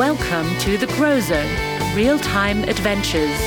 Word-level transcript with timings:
Welcome 0.00 0.56
to 0.60 0.78
the 0.78 0.86
Grow 0.96 1.20
Zone 1.20 1.94
Real 1.94 2.18
Time 2.18 2.64
Adventures. 2.64 3.38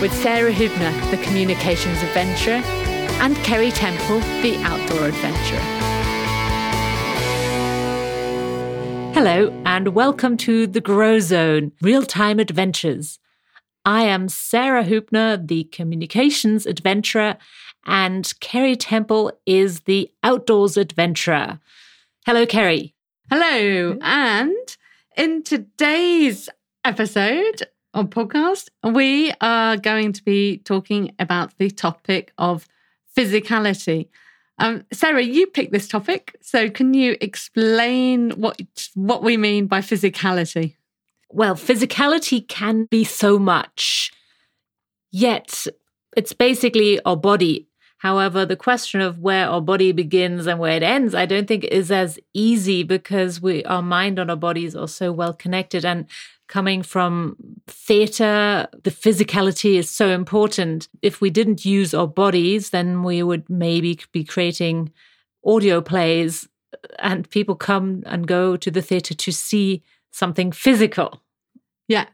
With 0.00 0.12
Sarah 0.12 0.52
Hübner, 0.52 1.10
the 1.10 1.16
Communications 1.24 2.00
Adventurer, 2.04 2.62
and 3.20 3.34
Ceri 3.38 3.72
Temple, 3.74 4.20
the 4.42 4.54
Outdoor 4.62 5.08
Adventurer. 5.08 5.58
Hello, 9.12 9.60
and 9.66 9.88
welcome 9.88 10.36
to 10.36 10.68
the 10.68 10.80
Grow 10.80 11.18
Zone 11.18 11.72
Real 11.82 12.04
Time 12.04 12.38
Adventures. 12.38 13.18
I 13.84 14.04
am 14.04 14.28
Sarah 14.28 14.84
Hübner, 14.84 15.48
the 15.48 15.64
Communications 15.64 16.64
Adventurer, 16.64 17.38
and 17.84 18.24
Ceri 18.40 18.76
Temple 18.78 19.32
is 19.46 19.80
the 19.80 20.12
Outdoors 20.22 20.76
Adventurer. 20.76 21.58
Hello, 22.24 22.46
Ceri. 22.46 22.92
Hello. 23.32 23.96
And 24.00 24.76
in 25.16 25.44
today's 25.44 26.48
episode 26.84 27.62
of 27.94 28.10
podcast, 28.10 28.70
we 28.82 29.32
are 29.40 29.76
going 29.76 30.12
to 30.14 30.24
be 30.24 30.58
talking 30.58 31.14
about 31.16 31.56
the 31.56 31.70
topic 31.70 32.32
of 32.38 32.66
physicality. 33.16 34.08
Um, 34.58 34.84
Sarah, 34.92 35.22
you 35.22 35.46
picked 35.46 35.70
this 35.70 35.86
topic, 35.86 36.34
so 36.40 36.68
can 36.70 36.92
you 36.92 37.16
explain 37.20 38.32
what 38.32 38.60
what 38.96 39.22
we 39.22 39.36
mean 39.36 39.68
by 39.68 39.78
physicality? 39.78 40.74
Well, 41.28 41.54
physicality 41.54 42.48
can 42.48 42.86
be 42.86 43.04
so 43.04 43.38
much, 43.38 44.10
yet 45.12 45.68
it's 46.16 46.32
basically 46.32 47.00
our 47.04 47.16
body 47.16 47.68
However, 48.00 48.46
the 48.46 48.56
question 48.56 49.02
of 49.02 49.18
where 49.18 49.46
our 49.46 49.60
body 49.60 49.92
begins 49.92 50.46
and 50.46 50.58
where 50.58 50.74
it 50.74 50.82
ends, 50.82 51.14
I 51.14 51.26
don't 51.26 51.46
think 51.46 51.64
is 51.64 51.90
as 51.90 52.18
easy 52.32 52.82
because 52.82 53.42
we, 53.42 53.62
our 53.64 53.82
mind 53.82 54.18
and 54.18 54.30
our 54.30 54.38
bodies 54.38 54.74
are 54.74 54.88
so 54.88 55.12
well 55.12 55.34
connected. 55.34 55.84
And 55.84 56.06
coming 56.48 56.82
from 56.82 57.36
theatre, 57.66 58.66
the 58.84 58.90
physicality 58.90 59.74
is 59.74 59.90
so 59.90 60.08
important. 60.08 60.88
If 61.02 61.20
we 61.20 61.28
didn't 61.28 61.66
use 61.66 61.92
our 61.92 62.06
bodies, 62.06 62.70
then 62.70 63.02
we 63.02 63.22
would 63.22 63.50
maybe 63.50 64.00
be 64.12 64.24
creating 64.24 64.92
audio 65.44 65.82
plays 65.82 66.48
and 67.00 67.28
people 67.28 67.54
come 67.54 68.02
and 68.06 68.26
go 68.26 68.56
to 68.56 68.70
the 68.70 68.80
theatre 68.80 69.12
to 69.12 69.30
see 69.30 69.82
something 70.10 70.52
physical. 70.52 71.20
Yeah. 71.86 72.06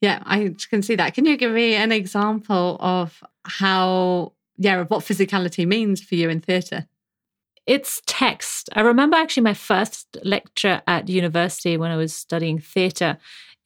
Yeah, 0.00 0.22
I 0.24 0.54
can 0.70 0.82
see 0.82 0.96
that. 0.96 1.14
Can 1.14 1.24
you 1.24 1.36
give 1.36 1.52
me 1.52 1.74
an 1.74 1.92
example 1.92 2.76
of 2.80 3.22
how 3.44 4.33
yeah, 4.56 4.80
of 4.80 4.90
what 4.90 5.04
physicality 5.04 5.66
means 5.66 6.02
for 6.02 6.14
you 6.14 6.28
in 6.28 6.40
theatre? 6.40 6.86
It's 7.66 8.02
text. 8.06 8.68
I 8.74 8.82
remember 8.82 9.16
actually 9.16 9.44
my 9.44 9.54
first 9.54 10.18
lecture 10.22 10.82
at 10.86 11.08
university 11.08 11.76
when 11.76 11.90
I 11.90 11.96
was 11.96 12.14
studying 12.14 12.58
theatre. 12.58 13.16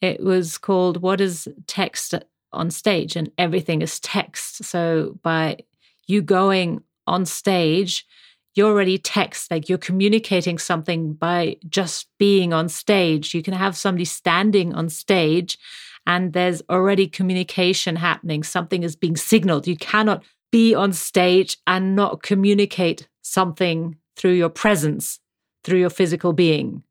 It 0.01 0.23
was 0.23 0.57
called 0.57 1.03
What 1.03 1.21
is 1.21 1.49
Text 1.67 2.15
on 2.53 2.71
Stage? 2.71 3.17
And 3.17 3.31
everything 3.37 3.83
is 3.83 3.99
text. 3.99 4.65
So 4.65 5.19
by 5.23 5.59
you 6.07 6.23
going 6.23 6.83
on 7.07 7.27
stage, 7.27 8.07
you're 8.55 8.71
already 8.71 8.99
text, 8.99 9.51
like 9.51 9.69
you're 9.69 9.79
communicating 9.79 10.59
something 10.59 11.15
by 11.15 11.57
just 11.69 12.09
being 12.19 12.53
on 12.53 12.69
stage. 12.69 13.35
You 13.35 13.43
can 13.43 13.55
have 13.55 13.77
somebody 13.77 14.05
standing 14.05 14.75
on 14.75 14.89
stage 14.89 15.59
and 16.07 16.33
there's 16.33 16.63
already 16.71 17.07
communication 17.07 17.97
happening. 17.97 18.43
Something 18.43 18.83
is 18.83 18.97
being 18.97 19.17
signaled. 19.17 19.67
You 19.67 19.77
cannot 19.77 20.25
be 20.51 20.75
on 20.75 20.93
stage 20.93 21.59
and 21.67 21.95
not 21.95 22.23
communicate 22.23 23.09
something 23.23 23.97
through 24.17 24.33
your 24.33 24.49
presence, 24.49 25.21
through 25.65 25.79
your 25.79 25.91
physical 25.91 26.33
being. 26.33 26.83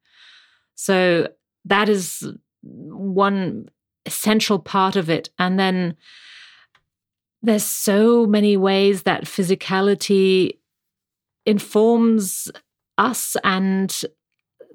So 0.76 1.30
that 1.66 1.90
is 1.90 2.28
one 2.62 3.70
essential 4.06 4.60
part 4.60 4.96
of 4.96 5.10
it. 5.10 5.30
And 5.38 5.60
then 5.60 5.96
there's 7.42 7.66
so 7.66 8.26
many 8.26 8.58
ways 8.58 9.04
that 9.04 9.26
physicality 9.26 10.58
informs 11.46 12.52
us 12.98 13.38
and 13.44 14.04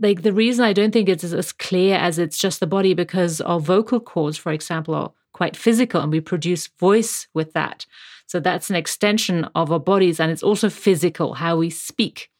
like 0.00 0.22
the 0.22 0.32
reason 0.32 0.64
I 0.64 0.72
don't 0.72 0.90
think 0.90 1.08
it's 1.08 1.24
as 1.24 1.52
clear 1.52 1.96
as 1.96 2.18
it's 2.18 2.38
just 2.38 2.60
the 2.60 2.66
body 2.66 2.94
because 2.94 3.40
our 3.40 3.60
vocal 3.60 4.00
cords, 4.00 4.36
for 4.36 4.52
example, 4.52 4.94
are 4.94 5.12
quite 5.42 5.56
physical 5.56 6.00
and 6.00 6.12
we 6.12 6.20
produce 6.20 6.68
voice 6.78 7.26
with 7.34 7.52
that. 7.52 7.84
So 8.28 8.38
that's 8.38 8.70
an 8.70 8.76
extension 8.76 9.44
of 9.56 9.72
our 9.72 9.80
bodies 9.80 10.20
and 10.20 10.30
it's 10.30 10.44
also 10.44 10.70
physical, 10.70 11.34
how 11.34 11.56
we 11.56 11.68
speak. 11.68 12.30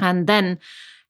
And 0.00 0.26
then 0.26 0.58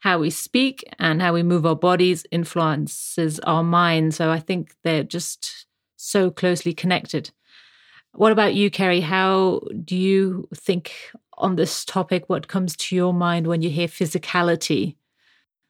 how 0.01 0.19
we 0.19 0.31
speak 0.31 0.83
and 0.99 1.23
how 1.23 1.33
we 1.33 1.45
move 1.45 1.65
our 1.65 1.77
bodies 1.77 2.27
influences 2.33 3.39
our 3.41 3.63
mind. 3.63 4.17
So 4.17 4.33
I 4.33 4.41
think 4.41 4.75
they're 4.83 5.05
just 5.05 5.67
so 5.95 6.29
closely 6.29 6.75
connected. 6.75 7.31
What 8.13 8.33
about 8.33 8.55
you, 8.55 8.69
Ceri? 8.69 9.01
How 9.01 9.61
do 9.85 9.97
you 9.97 10.49
think 10.57 10.91
on 11.35 11.55
this 11.55 11.85
topic? 11.85 12.25
What 12.27 12.49
comes 12.49 12.77
to 12.79 12.97
your 12.97 13.15
mind 13.15 13.47
when 13.47 13.63
you 13.63 13.71
hear 13.71 13.87
physicality? 13.87 14.97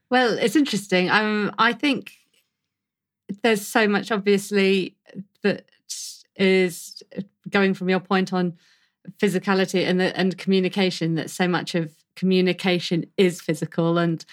Well, 0.08 0.38
it's 0.38 0.56
interesting. 0.56 1.10
Um, 1.10 1.52
I 1.58 1.74
think 1.74 2.12
there's 3.42 3.66
so 3.66 3.88
much, 3.88 4.10
obviously, 4.10 4.96
that 5.42 5.66
is 6.36 7.02
going 7.48 7.74
from 7.74 7.88
your 7.88 8.00
point 8.00 8.32
on 8.32 8.54
physicality 9.18 9.86
and 9.86 10.00
the, 10.00 10.16
and 10.16 10.36
communication 10.36 11.14
that 11.14 11.30
so 11.30 11.46
much 11.46 11.74
of 11.74 11.92
communication 12.14 13.04
is 13.16 13.40
physical. 13.40 13.98
And 13.98 14.24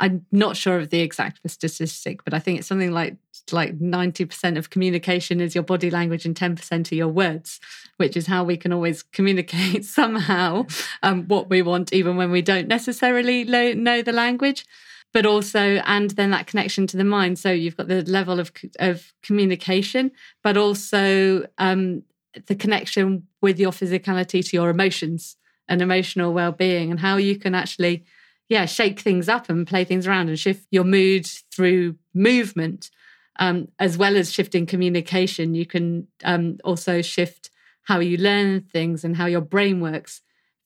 I'm 0.00 0.26
not 0.30 0.56
sure 0.56 0.78
of 0.78 0.90
the 0.90 1.00
exact 1.00 1.40
statistic, 1.50 2.24
but 2.24 2.34
I 2.34 2.38
think 2.38 2.58
it's 2.58 2.68
something 2.68 2.92
like 2.92 3.16
like 3.50 3.78
90% 3.78 4.58
of 4.58 4.68
communication 4.68 5.40
is 5.40 5.54
your 5.54 5.64
body 5.64 5.90
language 5.90 6.26
and 6.26 6.34
10% 6.34 6.92
are 6.92 6.94
your 6.94 7.08
words, 7.08 7.60
which 7.96 8.14
is 8.14 8.26
how 8.26 8.44
we 8.44 8.58
can 8.58 8.74
always 8.74 9.02
communicate 9.02 9.84
somehow 9.86 10.66
um, 11.02 11.24
what 11.28 11.48
we 11.48 11.62
want, 11.62 11.92
even 11.94 12.16
when 12.16 12.30
we 12.30 12.42
don't 12.42 12.68
necessarily 12.68 13.44
know 13.44 14.02
the 14.02 14.12
language 14.12 14.66
but 15.12 15.26
also 15.26 15.60
and 15.86 16.10
then 16.10 16.30
that 16.30 16.46
connection 16.46 16.86
to 16.86 16.96
the 16.96 17.04
mind. 17.04 17.38
So 17.38 17.50
you've 17.50 17.76
got 17.76 17.88
the 17.88 18.02
level 18.02 18.40
of 18.40 18.52
of 18.78 19.12
communication 19.22 20.10
but 20.42 20.56
also 20.56 21.46
um, 21.58 22.02
the 22.46 22.54
connection 22.54 23.26
with 23.40 23.58
your 23.58 23.72
physicality 23.72 24.46
to 24.48 24.56
your 24.56 24.70
emotions 24.70 25.36
and 25.68 25.82
emotional 25.82 26.32
well-being 26.32 26.90
and 26.90 27.00
how 27.00 27.16
you 27.16 27.36
can 27.36 27.54
actually 27.54 28.04
yeah 28.48 28.64
shake 28.64 29.00
things 29.00 29.28
up 29.28 29.48
and 29.48 29.66
play 29.66 29.84
things 29.84 30.06
around 30.06 30.28
and 30.28 30.38
shift 30.38 30.66
your 30.70 30.84
mood 30.84 31.26
through 31.52 31.96
movement 32.14 32.90
um, 33.38 33.68
as 33.78 33.96
well 33.96 34.16
as 34.16 34.32
shifting 34.32 34.66
communication. 34.66 35.54
You 35.54 35.66
can 35.66 36.08
um, 36.24 36.58
also 36.64 37.02
shift 37.02 37.50
how 37.84 38.00
you 38.00 38.16
learn 38.18 38.62
things 38.62 39.04
and 39.04 39.16
how 39.16 39.26
your 39.26 39.40
brain 39.40 39.80
works 39.80 40.20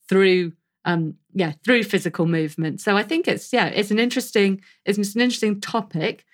through 0.08 0.52
um, 0.84 1.15
yeah, 1.34 1.53
through 1.65 1.84
physical 1.84 2.26
movement. 2.26 2.81
So 2.81 2.97
I 2.97 3.03
think 3.03 3.28
it's 3.28 3.53
yeah, 3.53 3.66
it's 3.66 3.91
an 3.91 3.98
interesting 3.98 4.62
it's 4.84 4.98
an 4.98 5.20
interesting 5.20 5.60
topic, 5.60 6.25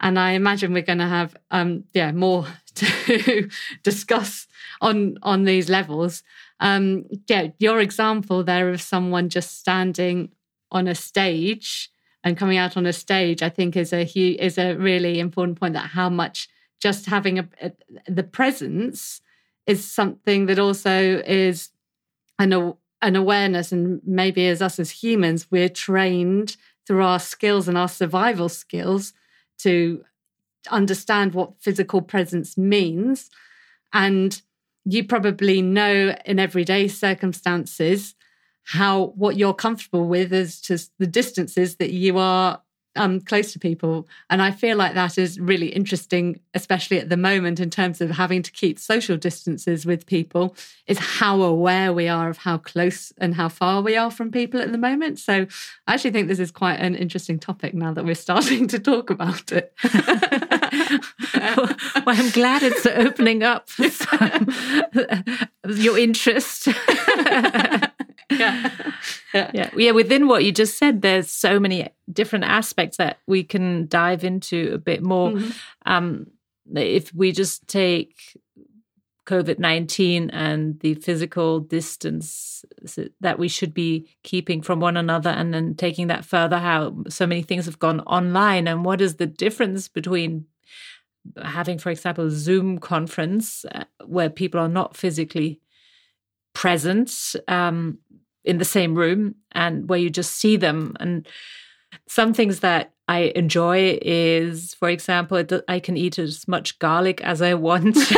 and 0.00 0.18
I 0.18 0.32
imagine 0.32 0.72
we're 0.72 0.82
going 0.82 0.98
to 0.98 1.06
have 1.06 1.36
um, 1.50 1.84
yeah 1.94 2.12
more 2.12 2.46
to 2.74 3.48
discuss 3.82 4.46
on 4.80 5.18
on 5.22 5.44
these 5.44 5.68
levels. 5.68 6.22
Um, 6.60 7.04
yeah, 7.28 7.48
your 7.58 7.80
example 7.80 8.42
there 8.44 8.70
of 8.70 8.80
someone 8.80 9.28
just 9.28 9.58
standing 9.58 10.30
on 10.70 10.88
a 10.88 10.94
stage 10.94 11.90
and 12.24 12.36
coming 12.36 12.58
out 12.58 12.76
on 12.76 12.86
a 12.86 12.92
stage, 12.92 13.42
I 13.42 13.48
think 13.48 13.76
is 13.76 13.92
a 13.92 14.04
is 14.04 14.58
a 14.58 14.74
really 14.74 15.18
important 15.18 15.58
point 15.58 15.74
that 15.74 15.90
how 15.90 16.10
much 16.10 16.48
just 16.80 17.06
having 17.06 17.38
a, 17.38 17.48
a 17.62 17.72
the 18.06 18.22
presence 18.22 19.20
is 19.66 19.84
something 19.84 20.46
that 20.46 20.58
also 20.58 21.22
is 21.26 21.70
an 22.38 22.52
an 23.02 23.16
awareness 23.16 23.72
and 23.72 24.00
maybe 24.04 24.48
as 24.48 24.62
us 24.62 24.78
as 24.78 24.90
humans 24.90 25.46
we're 25.50 25.68
trained 25.68 26.56
through 26.86 27.02
our 27.02 27.18
skills 27.18 27.68
and 27.68 27.76
our 27.76 27.88
survival 27.88 28.48
skills 28.48 29.12
to 29.58 30.04
understand 30.70 31.34
what 31.34 31.60
physical 31.60 32.00
presence 32.00 32.56
means. 32.56 33.30
And 33.92 34.40
you 34.84 35.04
probably 35.04 35.62
know 35.62 36.16
in 36.24 36.38
everyday 36.38 36.88
circumstances 36.88 38.14
how 38.64 39.12
what 39.16 39.36
you're 39.36 39.54
comfortable 39.54 40.06
with 40.06 40.32
is 40.32 40.60
just 40.60 40.92
the 40.98 41.06
distances 41.06 41.76
that 41.76 41.92
you 41.92 42.18
are 42.18 42.60
um, 42.96 43.20
close 43.20 43.52
to 43.52 43.58
people. 43.58 44.08
And 44.30 44.42
I 44.42 44.50
feel 44.50 44.76
like 44.76 44.94
that 44.94 45.18
is 45.18 45.38
really 45.38 45.68
interesting, 45.68 46.40
especially 46.54 46.98
at 46.98 47.08
the 47.08 47.16
moment, 47.16 47.60
in 47.60 47.70
terms 47.70 48.00
of 48.00 48.10
having 48.10 48.42
to 48.42 48.52
keep 48.52 48.78
social 48.78 49.16
distances 49.16 49.86
with 49.86 50.06
people, 50.06 50.56
is 50.86 50.98
how 50.98 51.42
aware 51.42 51.92
we 51.92 52.08
are 52.08 52.28
of 52.28 52.38
how 52.38 52.58
close 52.58 53.12
and 53.18 53.34
how 53.34 53.48
far 53.48 53.82
we 53.82 53.96
are 53.96 54.10
from 54.10 54.30
people 54.30 54.60
at 54.60 54.72
the 54.72 54.78
moment. 54.78 55.18
So 55.18 55.46
I 55.86 55.94
actually 55.94 56.12
think 56.12 56.28
this 56.28 56.38
is 56.38 56.50
quite 56.50 56.76
an 56.76 56.94
interesting 56.94 57.38
topic 57.38 57.74
now 57.74 57.92
that 57.92 58.04
we're 58.04 58.14
starting 58.26 58.68
to 58.68 58.78
talk 58.78 59.10
about 59.10 59.52
it. 59.52 59.72
well, 61.34 61.74
I'm 62.06 62.30
glad 62.30 62.62
it's 62.62 62.86
opening 62.86 63.42
up 63.42 63.68
your 65.68 65.98
interest. 65.98 66.68
Yeah. 68.30 68.70
yeah. 69.34 69.50
yeah. 69.54 69.70
Yeah. 69.76 69.90
Within 69.92 70.28
what 70.28 70.44
you 70.44 70.52
just 70.52 70.78
said, 70.78 71.02
there's 71.02 71.30
so 71.30 71.60
many 71.60 71.88
different 72.12 72.44
aspects 72.44 72.96
that 72.96 73.18
we 73.26 73.44
can 73.44 73.86
dive 73.86 74.24
into 74.24 74.72
a 74.74 74.78
bit 74.78 75.02
more. 75.02 75.30
Mm-hmm. 75.30 75.50
Um, 75.92 76.26
if 76.74 77.14
we 77.14 77.32
just 77.32 77.68
take 77.68 78.36
COVID 79.26 79.58
19 79.58 80.30
and 80.30 80.78
the 80.80 80.94
physical 80.94 81.60
distance 81.60 82.64
that 83.20 83.38
we 83.38 83.48
should 83.48 83.74
be 83.74 84.08
keeping 84.22 84.62
from 84.62 84.80
one 84.80 84.96
another, 84.96 85.30
and 85.30 85.52
then 85.52 85.74
taking 85.74 86.06
that 86.06 86.24
further, 86.24 86.58
how 86.58 86.96
so 87.08 87.26
many 87.26 87.42
things 87.42 87.66
have 87.66 87.78
gone 87.78 88.00
online, 88.00 88.68
and 88.68 88.84
what 88.84 89.00
is 89.00 89.16
the 89.16 89.26
difference 89.26 89.88
between 89.88 90.46
having, 91.42 91.78
for 91.78 91.90
example, 91.90 92.26
a 92.26 92.30
Zoom 92.30 92.78
conference 92.78 93.64
uh, 93.72 93.84
where 94.04 94.30
people 94.30 94.60
are 94.60 94.68
not 94.68 94.96
physically 94.96 95.60
present 96.56 97.36
um, 97.48 97.98
in 98.42 98.56
the 98.56 98.64
same 98.64 98.94
room 98.94 99.34
and 99.52 99.90
where 99.90 99.98
you 99.98 100.08
just 100.08 100.36
see 100.36 100.56
them. 100.56 100.96
And 100.98 101.28
some 102.08 102.32
things 102.32 102.60
that 102.60 102.94
I 103.08 103.32
enjoy 103.36 103.98
is, 104.00 104.72
for 104.72 104.88
example, 104.88 105.44
I 105.68 105.80
can 105.80 105.98
eat 105.98 106.18
as 106.18 106.48
much 106.48 106.78
garlic 106.78 107.20
as 107.20 107.42
I 107.42 107.52
want. 107.52 107.96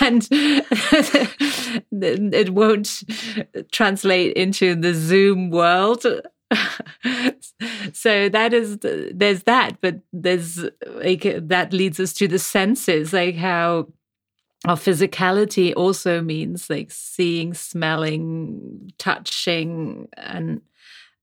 and 0.00 0.26
it 1.92 2.50
won't 2.54 3.02
translate 3.70 4.32
into 4.32 4.74
the 4.74 4.94
Zoom 4.94 5.50
world. 5.50 6.06
so 7.92 8.30
that 8.30 8.54
is 8.54 8.78
there's 8.80 9.42
that 9.42 9.78
but 9.82 10.00
there's 10.14 10.64
like 10.86 11.26
that 11.46 11.74
leads 11.74 12.00
us 12.00 12.14
to 12.14 12.26
the 12.26 12.38
senses 12.38 13.12
like 13.12 13.36
how 13.36 13.86
our 14.64 14.76
physicality 14.76 15.72
also 15.76 16.20
means 16.20 16.68
like 16.68 16.90
seeing 16.90 17.54
smelling 17.54 18.92
touching 18.98 20.08
and 20.16 20.60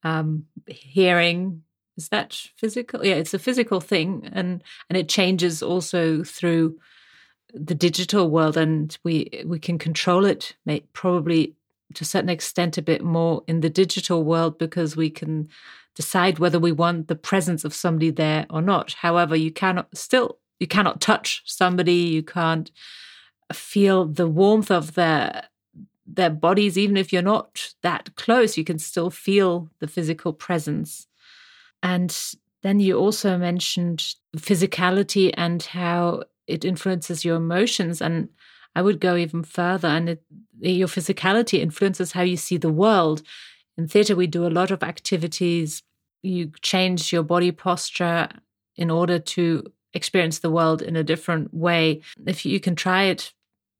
um, 0.03 0.45
hearing. 0.67 1.63
Is 1.97 2.09
that 2.09 2.33
physical? 2.57 3.05
Yeah 3.05 3.15
it's 3.15 3.33
a 3.33 3.39
physical 3.39 3.81
thing 3.81 4.29
and 4.31 4.63
and 4.89 4.97
it 4.97 5.09
changes 5.09 5.61
also 5.61 6.23
through 6.23 6.77
the 7.53 7.75
digital 7.75 8.29
world 8.29 8.57
and 8.57 8.97
we 9.03 9.43
we 9.45 9.59
can 9.59 9.77
control 9.77 10.25
it 10.25 10.55
probably 10.93 11.55
to 11.93 12.03
a 12.03 12.05
certain 12.05 12.29
extent 12.29 12.77
a 12.77 12.81
bit 12.81 13.03
more 13.03 13.43
in 13.47 13.61
the 13.61 13.69
digital 13.69 14.23
world 14.23 14.57
because 14.57 14.97
we 14.97 15.09
can 15.09 15.47
decide 15.95 16.39
whether 16.39 16.59
we 16.59 16.71
want 16.71 17.07
the 17.07 17.15
presence 17.15 17.63
of 17.63 17.73
somebody 17.73 18.11
there 18.11 18.45
or 18.49 18.61
not. 18.61 18.93
However 18.93 19.35
you 19.35 19.51
cannot 19.51 19.95
still 19.95 20.37
you 20.59 20.67
cannot 20.67 21.01
touch 21.01 21.43
somebody 21.45 21.93
you 21.93 22.23
can't 22.23 22.71
feel 23.53 24.05
the 24.05 24.27
warmth 24.27 24.71
of 24.71 24.95
their 24.95 25.49
their 26.07 26.29
bodies 26.29 26.77
even 26.77 26.97
if 26.97 27.11
you're 27.11 27.21
not 27.21 27.73
that 27.81 28.15
close 28.15 28.57
you 28.57 28.63
can 28.63 28.77
still 28.77 29.09
feel 29.09 29.69
the 29.79 29.87
physical 29.87 30.33
presence. 30.33 31.07
And 31.81 32.15
then 32.61 32.79
you 32.79 32.97
also 32.97 33.37
mentioned 33.37 34.15
physicality 34.37 35.31
and 35.35 35.61
how 35.63 36.23
it 36.47 36.65
influences 36.65 37.25
your 37.25 37.37
emotions. 37.37 38.01
And 38.01 38.29
i 38.75 38.81
would 38.81 38.99
go 38.99 39.15
even 39.15 39.43
further 39.43 39.87
and 39.87 40.09
it, 40.09 40.23
your 40.59 40.87
physicality 40.87 41.59
influences 41.59 42.11
how 42.11 42.23
you 42.23 42.37
see 42.37 42.57
the 42.57 42.71
world. 42.71 43.21
In 43.77 43.87
theater 43.87 44.15
we 44.15 44.27
do 44.27 44.45
a 44.45 44.57
lot 44.59 44.71
of 44.71 44.83
activities. 44.83 45.83
You 46.21 46.51
change 46.61 47.13
your 47.13 47.23
body 47.23 47.51
posture 47.51 48.29
in 48.75 48.89
order 48.89 49.19
to 49.19 49.71
experience 49.93 50.39
the 50.39 50.49
world 50.49 50.81
in 50.81 50.95
a 50.95 51.03
different 51.03 51.53
way. 51.53 52.01
If 52.25 52.45
you 52.45 52.59
can 52.59 52.75
try 52.75 53.03
it 53.03 53.33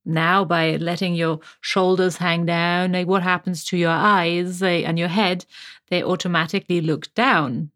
now 0.05 0.45
by 0.45 0.77
letting 0.77 1.15
your 1.15 1.39
shoulders 1.61 2.17
hang 2.17 2.45
down, 2.45 2.93
like 2.93 3.07
what 3.07 3.23
happens 3.23 3.63
to 3.65 3.77
your 3.77 3.91
eyes 3.91 4.61
eh, 4.61 4.83
and 4.85 4.99
your 4.99 5.07
head? 5.07 5.45
They 5.89 6.03
automatically 6.03 6.81
look 6.81 7.13
down. 7.13 7.71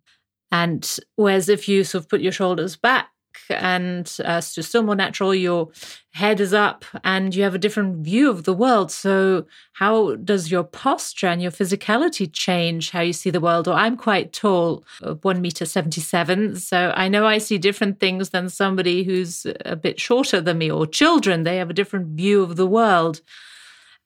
And 0.52 0.98
whereas 1.16 1.50
if 1.50 1.68
you 1.68 1.84
sort 1.84 2.04
of 2.04 2.10
put 2.10 2.22
your 2.22 2.31
shoulders 2.31 2.76
back 2.76 3.10
and 3.50 4.18
uh, 4.24 4.42
still 4.42 4.84
more 4.84 4.96
natural. 4.96 5.34
Your 5.34 5.69
head 6.12 6.40
is 6.40 6.54
up 6.54 6.86
and 7.04 7.36
you 7.36 7.44
have 7.44 7.56
a 7.56 7.60
different 7.60 8.04
view 8.04 8.30
of 8.30 8.44
the 8.44 8.54
world. 8.54 8.92
So, 8.92 9.46
how 9.74 10.16
does 10.16 10.51
your 10.51 10.63
posture 10.63 11.28
and 11.28 11.42
your 11.42 11.51
physicality 11.51 12.31
change 12.31 12.92
how 12.92 13.01
you 13.01 13.13
see 13.13 13.30
the 13.30 13.40
world? 13.40 13.68
Or 13.68 13.74
I'm 13.74 13.98
quite 13.98 14.34
tall, 14.34 14.84
uh, 15.04 15.16
one 15.16 15.42
meter 15.42 15.66
77. 15.66 16.57
So, 16.57 16.94
I 16.96 17.07
know 17.07 17.25
I 17.25 17.38
see 17.38 17.57
different 17.57 18.00
things 18.00 18.30
than 18.30 18.50
somebody 18.50 19.04
who's 19.04 19.46
a 19.66 19.75
bit 19.75 20.00
shorter 20.00 20.42
than 20.42 20.57
me 20.57 20.72
or 20.72 20.86
children. 20.86 21.44
They 21.44 21.57
have 21.57 21.69
a 21.69 21.74
different 21.74 22.07
view 22.18 22.42
of 22.44 22.56
the 22.56 22.68
world. 22.68 23.22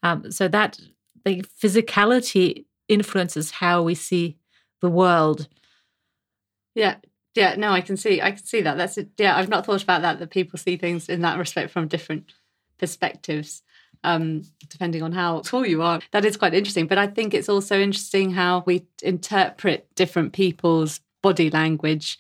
Um, 0.02 0.32
so, 0.32 0.48
that 0.50 0.80
the 1.26 1.44
physicality 1.62 2.66
influences 2.88 3.52
how 3.52 3.82
we 3.82 3.96
see 3.96 4.38
the 4.82 4.90
world. 4.90 5.48
Yeah, 6.76 6.96
yeah, 7.36 7.56
no, 7.56 7.72
I 7.72 7.82
can 7.82 7.98
see, 7.98 8.22
I 8.22 8.32
can 8.32 8.44
see 8.44 8.62
that. 8.62 8.78
That's. 8.78 8.98
Yeah, 9.18 9.36
I've 9.36 9.50
not 9.50 9.66
thought 9.66 9.84
about 9.84 10.02
that. 10.04 10.20
That 10.20 10.30
people 10.30 10.60
see 10.60 10.78
things 10.78 11.10
in 11.10 11.22
that 11.22 11.40
respect 11.40 11.72
from 11.72 11.88
different 11.88 12.32
perspectives, 12.78 13.64
um, 14.04 14.44
depending 14.70 15.02
on 15.02 15.14
how 15.14 15.42
tall 15.42 15.66
you 15.66 15.82
are. 15.82 16.00
That 16.12 16.26
is 16.26 16.38
quite 16.38 16.54
interesting. 16.54 16.88
But 16.88 17.00
I 17.00 17.08
think 17.08 17.34
it's 17.34 17.50
also 17.50 17.80
interesting 17.80 18.32
how 18.32 18.64
we 18.66 18.86
interpret 19.02 19.88
different 19.96 20.34
people's 20.34 21.00
body 21.24 21.50
language 21.50 22.20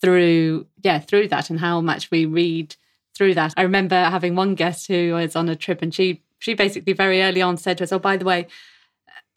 through, 0.00 0.66
yeah, 0.82 0.98
through 0.98 1.28
that, 1.28 1.48
and 1.48 1.60
how 1.60 1.80
much 1.80 2.10
we 2.10 2.26
read 2.26 2.76
through 3.16 3.34
that. 3.34 3.54
I 3.56 3.62
remember 3.62 3.96
having 3.96 4.34
one 4.34 4.54
guest 4.54 4.86
who 4.86 5.14
was 5.14 5.34
on 5.34 5.48
a 5.48 5.56
trip, 5.56 5.80
and 5.80 5.94
she 5.94 6.22
she 6.40 6.52
basically 6.54 6.92
very 6.92 7.22
early 7.22 7.40
on 7.40 7.56
said 7.56 7.78
to 7.78 7.84
us, 7.84 7.92
"Oh, 7.92 7.98
by 7.98 8.18
the 8.18 8.26
way." 8.26 8.48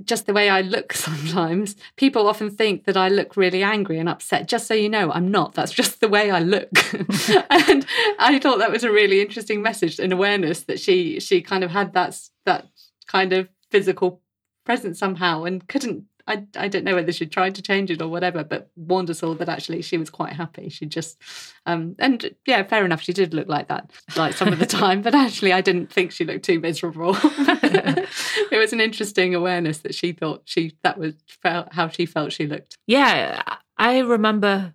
Just 0.03 0.25
the 0.25 0.33
way 0.33 0.49
I 0.49 0.61
look 0.61 0.93
sometimes. 0.93 1.75
People 1.95 2.27
often 2.27 2.49
think 2.49 2.85
that 2.85 2.97
I 2.97 3.07
look 3.09 3.37
really 3.37 3.63
angry 3.63 3.99
and 3.99 4.09
upset. 4.09 4.47
Just 4.47 4.67
so 4.67 4.73
you 4.73 4.89
know, 4.89 5.11
I'm 5.11 5.31
not. 5.31 5.53
That's 5.53 5.71
just 5.71 6.01
the 6.01 6.07
way 6.09 6.31
I 6.31 6.39
look. 6.39 6.69
and 7.49 7.85
I 8.19 8.39
thought 8.39 8.59
that 8.59 8.71
was 8.71 8.83
a 8.83 8.91
really 8.91 9.21
interesting 9.21 9.61
message 9.61 9.99
and 9.99 10.11
awareness 10.11 10.61
that 10.61 10.79
she 10.79 11.19
she 11.19 11.41
kind 11.41 11.63
of 11.63 11.71
had 11.71 11.93
that 11.93 12.19
that 12.45 12.67
kind 13.07 13.33
of 13.33 13.49
physical 13.71 14.21
presence 14.65 14.99
somehow 14.99 15.43
and 15.43 15.67
couldn't 15.67 16.05
I, 16.27 16.43
I 16.57 16.67
don't 16.67 16.83
know 16.83 16.95
whether 16.95 17.11
she 17.11 17.27
tried 17.27 17.53
to 17.55 17.61
change 17.61 17.91
it 17.91 18.01
or 18.01 18.07
whatever, 18.07 18.43
but 18.43 18.69
warned 18.75 19.09
us 19.11 19.21
all 19.21 19.35
that 19.35 19.49
actually 19.49 19.83
she 19.83 19.97
was 19.97 20.09
quite 20.09 20.33
happy. 20.33 20.69
She 20.69 20.87
just, 20.87 21.21
um, 21.67 21.95
and 21.99 22.33
yeah, 22.47 22.63
fair 22.63 22.83
enough. 22.83 23.01
She 23.01 23.13
did 23.13 23.33
look 23.33 23.47
like 23.47 23.67
that, 23.67 23.91
like 24.15 24.33
some 24.33 24.51
of 24.51 24.57
the 24.57 24.65
time, 24.65 25.03
but 25.03 25.13
actually 25.13 25.53
I 25.53 25.61
didn't 25.61 25.91
think 25.93 26.11
she 26.11 26.25
looked 26.25 26.45
too 26.45 26.59
miserable. 26.59 27.15
it 27.21 28.57
was 28.57 28.73
an 28.73 28.81
interesting 28.81 29.35
awareness 29.35 29.79
that 29.79 29.93
she 29.93 30.13
thought 30.13 30.41
she, 30.45 30.75
that 30.81 30.97
was 30.97 31.13
felt 31.27 31.73
how 31.73 31.89
she 31.89 32.07
felt 32.07 32.33
she 32.33 32.47
looked. 32.47 32.77
Yeah. 32.87 33.43
I 33.77 33.99
remember 33.99 34.73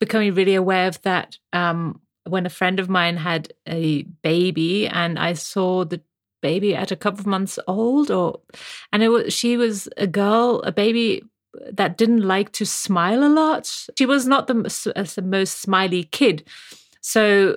becoming 0.00 0.34
really 0.34 0.56
aware 0.56 0.88
of 0.88 1.00
that 1.02 1.38
um, 1.52 2.00
when 2.24 2.44
a 2.44 2.50
friend 2.50 2.80
of 2.80 2.88
mine 2.88 3.18
had 3.18 3.52
a 3.68 4.02
baby 4.02 4.88
and 4.88 5.18
I 5.18 5.34
saw 5.34 5.84
the 5.84 6.00
baby 6.42 6.74
at 6.74 6.90
a 6.90 6.96
couple 6.96 7.20
of 7.20 7.26
months 7.26 7.58
old 7.66 8.10
or 8.10 8.40
and 8.92 9.02
it 9.02 9.08
was 9.08 9.32
she 9.32 9.56
was 9.56 9.88
a 9.96 10.06
girl 10.06 10.60
a 10.64 10.72
baby 10.72 11.22
that 11.72 11.96
didn't 11.96 12.22
like 12.22 12.52
to 12.52 12.66
smile 12.66 13.24
a 13.24 13.28
lot. 13.28 13.72
She 13.96 14.06
was 14.06 14.26
not 14.26 14.46
the, 14.46 14.54
the 14.54 15.20
uh, 15.20 15.24
most 15.24 15.60
smiley 15.60 16.04
kid. 16.04 16.46
So 17.00 17.56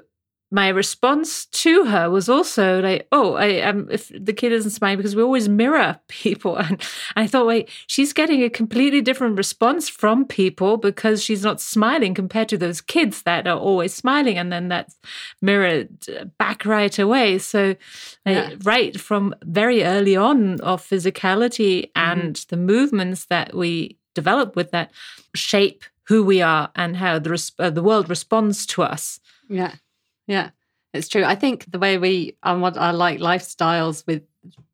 my 0.52 0.70
response 0.70 1.46
to 1.46 1.86
her 1.86 2.10
was 2.10 2.28
also 2.28 2.82
like, 2.82 3.08
"Oh, 3.12 3.36
I 3.36 3.46
am." 3.46 3.82
Um, 3.82 3.88
if 3.92 4.10
the 4.10 4.34
kid 4.34 4.52
isn't 4.52 4.72
smiling, 4.72 4.98
because 4.98 5.16
we 5.16 5.22
always 5.22 5.48
mirror 5.48 6.00
people, 6.08 6.58
and 6.58 6.82
I 7.16 7.28
thought, 7.28 7.46
wait, 7.46 7.70
she's 7.88 8.14
getting 8.14 8.44
a 8.44 8.50
completely 8.50 9.02
different 9.02 9.38
response 9.38 9.90
from 9.90 10.26
people 10.26 10.78
because 10.78 11.24
she's 11.24 11.44
not 11.44 11.62
smiling 11.62 12.14
compared 12.14 12.50
to 12.50 12.58
those 12.58 12.82
kids 12.82 13.22
that 13.24 13.48
are 13.48 13.58
always 13.58 13.94
smiling, 13.94 14.38
and 14.38 14.52
then 14.52 14.70
that's 14.70 14.96
mirrored 15.42 15.90
back 16.38 16.66
right 16.66 16.98
away. 16.98 17.38
So, 17.38 17.76
yeah. 18.26 18.56
right 18.64 19.00
from 19.00 19.36
very 19.44 19.84
early 19.84 20.16
on 20.16 20.60
of 20.62 20.82
physicality 20.82 21.92
mm-hmm. 21.92 22.12
and 22.12 22.34
mm-hmm. 22.34 22.56
the 22.56 22.58
movements 22.58 23.26
that 23.26 23.54
we 23.54 23.98
develop 24.16 24.56
with 24.56 24.72
that 24.72 24.92
shape 25.36 25.84
who 26.10 26.24
we 26.24 26.42
are 26.42 26.72
and 26.76 26.98
how 26.98 27.20
the 27.20 27.52
uh, 27.60 27.70
the 27.70 27.84
world 27.84 28.10
responds 28.10 28.66
to 28.66 28.82
us. 28.82 29.20
Yeah. 29.48 29.76
Yeah, 30.30 30.52
it's 30.94 31.08
true. 31.08 31.24
I 31.24 31.34
think 31.34 31.70
the 31.72 31.80
way 31.80 31.98
we 31.98 32.38
um, 32.44 32.62
what 32.62 32.78
I 32.78 32.92
like 32.92 33.20
lifestyles 33.20 34.06
with 34.06 34.22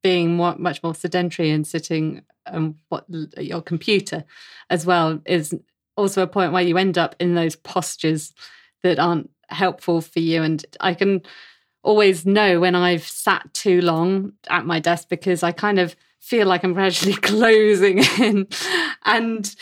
being 0.03 0.35
more, 0.35 0.53
much 0.57 0.83
more 0.83 0.93
sedentary 0.93 1.49
and 1.49 1.65
sitting 1.65 2.21
um 2.47 2.75
what 2.89 3.05
your 3.39 3.61
computer 3.61 4.23
as 4.69 4.85
well 4.85 5.19
is 5.25 5.55
also 5.97 6.21
a 6.21 6.27
point 6.27 6.51
where 6.51 6.61
you 6.61 6.77
end 6.77 6.97
up 6.97 7.15
in 7.19 7.33
those 7.33 7.55
postures 7.55 8.33
that 8.83 8.99
aren't 8.99 9.31
helpful 9.47 10.01
for 10.01 10.19
you. 10.19 10.43
And 10.43 10.63
I 10.81 10.93
can 10.93 11.21
always 11.83 12.25
know 12.25 12.59
when 12.59 12.75
I've 12.75 13.07
sat 13.07 13.51
too 13.53 13.79
long 13.81 14.33
at 14.49 14.65
my 14.65 14.79
desk 14.79 15.07
because 15.07 15.41
I 15.41 15.53
kind 15.53 15.79
of 15.79 15.95
feel 16.19 16.47
like 16.47 16.65
I'm 16.65 16.73
gradually 16.73 17.13
closing 17.31 17.99
in 18.19 18.47
and 19.05 19.55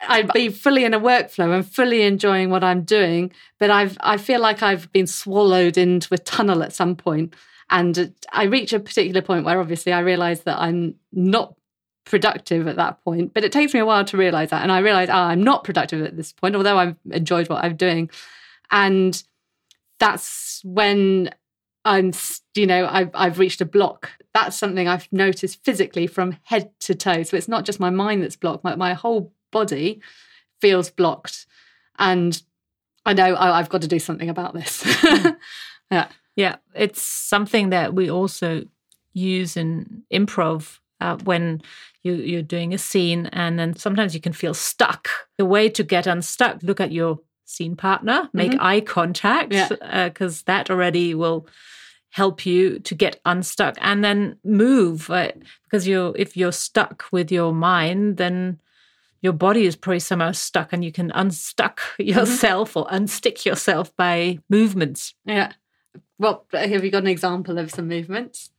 I'd 0.00 0.32
be 0.32 0.48
fully 0.48 0.84
in 0.84 0.94
a 0.94 1.00
workflow 1.00 1.54
and 1.54 1.66
fully 1.66 2.02
enjoying 2.02 2.50
what 2.50 2.62
I'm 2.62 2.82
doing, 2.82 3.32
but 3.58 3.70
I've 3.70 3.96
I 4.00 4.16
feel 4.16 4.40
like 4.40 4.62
I've 4.62 4.92
been 4.92 5.06
swallowed 5.06 5.76
into 5.76 6.14
a 6.14 6.18
tunnel 6.18 6.62
at 6.62 6.72
some 6.72 6.94
point, 6.94 7.34
and 7.70 8.14
I 8.32 8.44
reach 8.44 8.72
a 8.72 8.80
particular 8.80 9.22
point 9.22 9.44
where 9.44 9.60
obviously 9.60 9.92
I 9.92 10.00
realise 10.00 10.40
that 10.40 10.58
I'm 10.58 10.94
not 11.12 11.54
productive 12.08 12.66
at 12.66 12.76
that 12.76 13.02
point. 13.04 13.34
But 13.34 13.44
it 13.44 13.52
takes 13.52 13.74
me 13.74 13.80
a 13.80 13.86
while 13.86 14.04
to 14.06 14.16
realize 14.16 14.50
that. 14.50 14.62
And 14.62 14.72
I 14.72 14.78
realize, 14.78 15.08
oh, 15.08 15.14
I'm 15.14 15.42
not 15.42 15.64
productive 15.64 16.02
at 16.02 16.16
this 16.16 16.32
point, 16.32 16.56
although 16.56 16.78
I've 16.78 16.96
enjoyed 17.10 17.48
what 17.48 17.64
I'm 17.64 17.76
doing. 17.76 18.10
And 18.70 19.22
that's 19.98 20.62
when 20.64 21.30
I'm, 21.84 22.12
you 22.54 22.66
know, 22.66 22.88
I've, 22.90 23.10
I've 23.14 23.38
reached 23.38 23.60
a 23.60 23.66
block. 23.66 24.10
That's 24.34 24.56
something 24.56 24.88
I've 24.88 25.08
noticed 25.12 25.64
physically 25.64 26.06
from 26.06 26.36
head 26.44 26.70
to 26.80 26.94
toe. 26.94 27.22
So 27.22 27.36
it's 27.36 27.48
not 27.48 27.64
just 27.64 27.80
my 27.80 27.90
mind 27.90 28.22
that's 28.22 28.36
blocked, 28.36 28.64
my, 28.64 28.74
my 28.74 28.94
whole 28.94 29.32
body 29.50 30.00
feels 30.60 30.90
blocked. 30.90 31.46
And 31.98 32.40
I 33.04 33.12
know 33.14 33.36
I, 33.36 33.58
have 33.58 33.68
got 33.68 33.82
to 33.82 33.88
do 33.88 33.98
something 33.98 34.28
about 34.28 34.54
this. 34.54 34.84
yeah. 35.90 36.08
Yeah. 36.36 36.56
It's 36.74 37.02
something 37.02 37.70
that 37.70 37.94
we 37.94 38.10
also 38.10 38.64
use 39.12 39.56
in 39.56 40.02
improv 40.12 40.78
uh, 41.00 41.16
when 41.24 41.62
you, 42.02 42.14
you're 42.14 42.42
doing 42.42 42.74
a 42.74 42.78
scene 42.78 43.26
and 43.26 43.58
then 43.58 43.74
sometimes 43.76 44.14
you 44.14 44.20
can 44.20 44.32
feel 44.32 44.54
stuck. 44.54 45.08
The 45.36 45.44
way 45.44 45.68
to 45.70 45.82
get 45.82 46.06
unstuck, 46.06 46.62
look 46.62 46.80
at 46.80 46.92
your 46.92 47.20
scene 47.44 47.76
partner, 47.76 48.28
make 48.32 48.52
mm-hmm. 48.52 48.64
eye 48.64 48.80
contact, 48.80 49.50
because 49.50 49.78
yeah. 49.80 50.04
uh, 50.06 50.28
that 50.46 50.70
already 50.70 51.14
will 51.14 51.48
help 52.10 52.46
you 52.46 52.78
to 52.80 52.94
get 52.94 53.20
unstuck 53.24 53.76
and 53.80 54.02
then 54.02 54.36
move 54.44 55.10
uh, 55.10 55.30
because 55.64 55.86
you're 55.86 56.14
if 56.16 56.36
you're 56.36 56.52
stuck 56.52 57.04
with 57.12 57.30
your 57.30 57.52
mind 57.52 58.16
then 58.16 58.58
your 59.20 59.32
body 59.32 59.66
is 59.66 59.76
probably 59.76 60.00
somehow 60.00 60.32
stuck 60.32 60.72
and 60.72 60.84
you 60.84 60.92
can 60.92 61.10
unstuck 61.14 61.80
mm-hmm. 61.98 62.08
yourself 62.08 62.74
mm-hmm. 62.74 62.94
or 62.94 62.98
unstick 62.98 63.44
yourself 63.44 63.94
by 63.96 64.38
movements 64.48 65.14
yeah 65.24 65.52
well 66.18 66.46
have 66.52 66.84
you 66.84 66.90
got 66.90 67.02
an 67.02 67.08
example 67.08 67.58
of 67.58 67.70
some 67.70 67.88
movements 67.88 68.50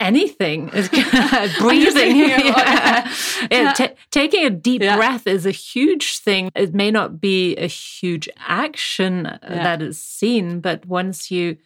anything 0.00 0.68
is 0.70 0.88
breathing 1.58 2.16
yeah. 2.16 3.12
Yeah, 3.50 3.72
t- 3.72 3.94
taking 4.10 4.44
a 4.44 4.50
deep 4.50 4.82
yeah. 4.82 4.96
breath 4.96 5.26
is 5.26 5.44
a 5.44 5.50
huge 5.50 6.18
thing 6.18 6.50
it 6.54 6.74
may 6.74 6.90
not 6.90 7.20
be 7.20 7.56
a 7.56 7.66
huge 7.66 8.28
action 8.38 9.24
that 9.42 9.82
is 9.82 10.00
seen 10.00 10.60
but 10.60 10.86
once 10.86 11.30
you 11.30 11.56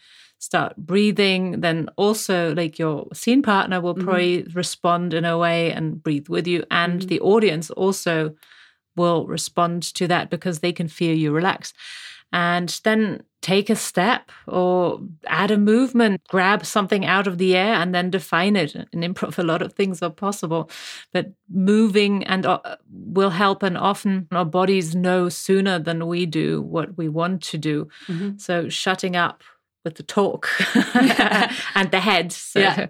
start 0.42 0.76
breathing 0.76 1.60
then 1.60 1.88
also 1.96 2.52
like 2.54 2.76
your 2.76 3.06
scene 3.14 3.42
partner 3.42 3.80
will 3.80 3.94
mm-hmm. 3.94 4.04
probably 4.04 4.42
respond 4.54 5.14
in 5.14 5.24
a 5.24 5.38
way 5.38 5.70
and 5.70 6.02
breathe 6.02 6.28
with 6.28 6.48
you 6.48 6.64
and 6.70 6.98
mm-hmm. 6.98 7.08
the 7.08 7.20
audience 7.20 7.70
also 7.70 8.34
will 8.96 9.24
respond 9.26 9.82
to 9.82 10.08
that 10.08 10.30
because 10.30 10.58
they 10.58 10.72
can 10.72 10.88
feel 10.88 11.16
you 11.16 11.30
relax 11.30 11.72
and 12.32 12.80
then 12.82 13.22
take 13.42 13.68
a 13.68 13.76
step 13.76 14.30
or 14.46 15.00
add 15.26 15.50
a 15.50 15.58
movement, 15.58 16.22
grab 16.28 16.64
something 16.64 17.04
out 17.04 17.26
of 17.26 17.38
the 17.38 17.56
air 17.56 17.74
and 17.74 17.94
then 17.94 18.08
define 18.08 18.56
it. 18.56 18.74
In 18.92 19.00
improv, 19.00 19.36
a 19.36 19.42
lot 19.42 19.60
of 19.60 19.74
things 19.74 20.00
are 20.00 20.10
possible, 20.10 20.70
but 21.12 21.32
moving 21.50 22.24
and 22.24 22.46
uh, 22.46 22.60
will 22.90 23.30
help. 23.30 23.62
And 23.62 23.76
often 23.76 24.28
our 24.32 24.44
bodies 24.44 24.94
know 24.94 25.28
sooner 25.28 25.78
than 25.78 26.06
we 26.06 26.24
do 26.24 26.62
what 26.62 26.96
we 26.96 27.08
want 27.08 27.42
to 27.42 27.58
do. 27.58 27.88
Mm-hmm. 28.06 28.38
So 28.38 28.68
shutting 28.68 29.16
up 29.16 29.42
with 29.84 29.96
the 29.96 30.02
talk 30.02 30.48
and 31.74 31.90
the 31.90 32.00
head. 32.00 32.32
So 32.32 32.60
yeah. 32.60 32.86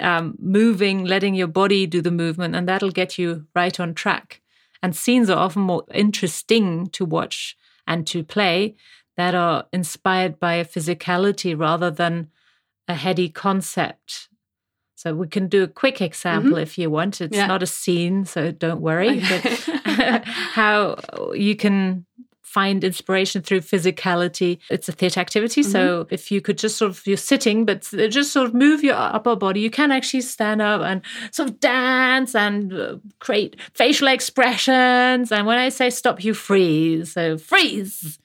um, 0.00 0.36
moving, 0.38 1.04
letting 1.04 1.34
your 1.34 1.48
body 1.48 1.86
do 1.86 2.00
the 2.00 2.10
movement, 2.10 2.54
and 2.54 2.68
that'll 2.68 2.90
get 2.90 3.18
you 3.18 3.46
right 3.54 3.78
on 3.78 3.94
track. 3.94 4.40
And 4.82 4.94
scenes 4.94 5.30
are 5.30 5.38
often 5.38 5.62
more 5.62 5.84
interesting 5.92 6.86
to 6.88 7.04
watch 7.04 7.56
and 7.86 8.06
to 8.08 8.22
play 8.22 8.76
that 9.16 9.34
are 9.34 9.66
inspired 9.72 10.38
by 10.38 10.54
a 10.54 10.64
physicality 10.64 11.58
rather 11.58 11.90
than 11.90 12.30
a 12.88 12.94
heady 12.94 13.28
concept. 13.28 14.28
So 14.94 15.14
we 15.14 15.28
can 15.28 15.48
do 15.48 15.62
a 15.62 15.68
quick 15.68 16.00
example 16.00 16.52
mm-hmm. 16.52 16.60
if 16.60 16.78
you 16.78 16.90
want. 16.90 17.20
It's 17.20 17.36
yeah. 17.36 17.46
not 17.46 17.62
a 17.62 17.66
scene, 17.66 18.24
so 18.24 18.52
don't 18.52 18.80
worry. 18.80 19.18
How 19.84 20.98
you 21.34 21.56
can 21.56 22.06
find 22.54 22.84
inspiration 22.84 23.42
through 23.42 23.60
physicality. 23.60 24.58
It's 24.70 24.88
a 24.88 24.92
theatre 24.92 25.20
activity. 25.20 25.62
Mm-hmm. 25.62 25.72
So 25.72 26.06
if 26.10 26.30
you 26.30 26.40
could 26.40 26.56
just 26.56 26.76
sort 26.78 26.92
of, 26.92 27.04
you're 27.04 27.16
sitting, 27.32 27.64
but 27.64 27.82
just 28.18 28.32
sort 28.32 28.46
of 28.46 28.54
move 28.54 28.84
your 28.84 28.94
upper 28.94 29.34
body, 29.34 29.60
you 29.60 29.70
can 29.70 29.90
actually 29.90 30.20
stand 30.20 30.62
up 30.62 30.80
and 30.82 31.02
sort 31.32 31.48
of 31.48 31.58
dance 31.58 32.34
and 32.34 32.72
uh, 32.72 32.96
create 33.18 33.56
facial 33.74 34.08
expressions. 34.08 35.32
And 35.32 35.46
when 35.46 35.58
I 35.58 35.68
say 35.70 35.90
stop, 35.90 36.22
you 36.22 36.32
freeze. 36.32 37.12
So 37.12 37.38
freeze. 37.38 38.18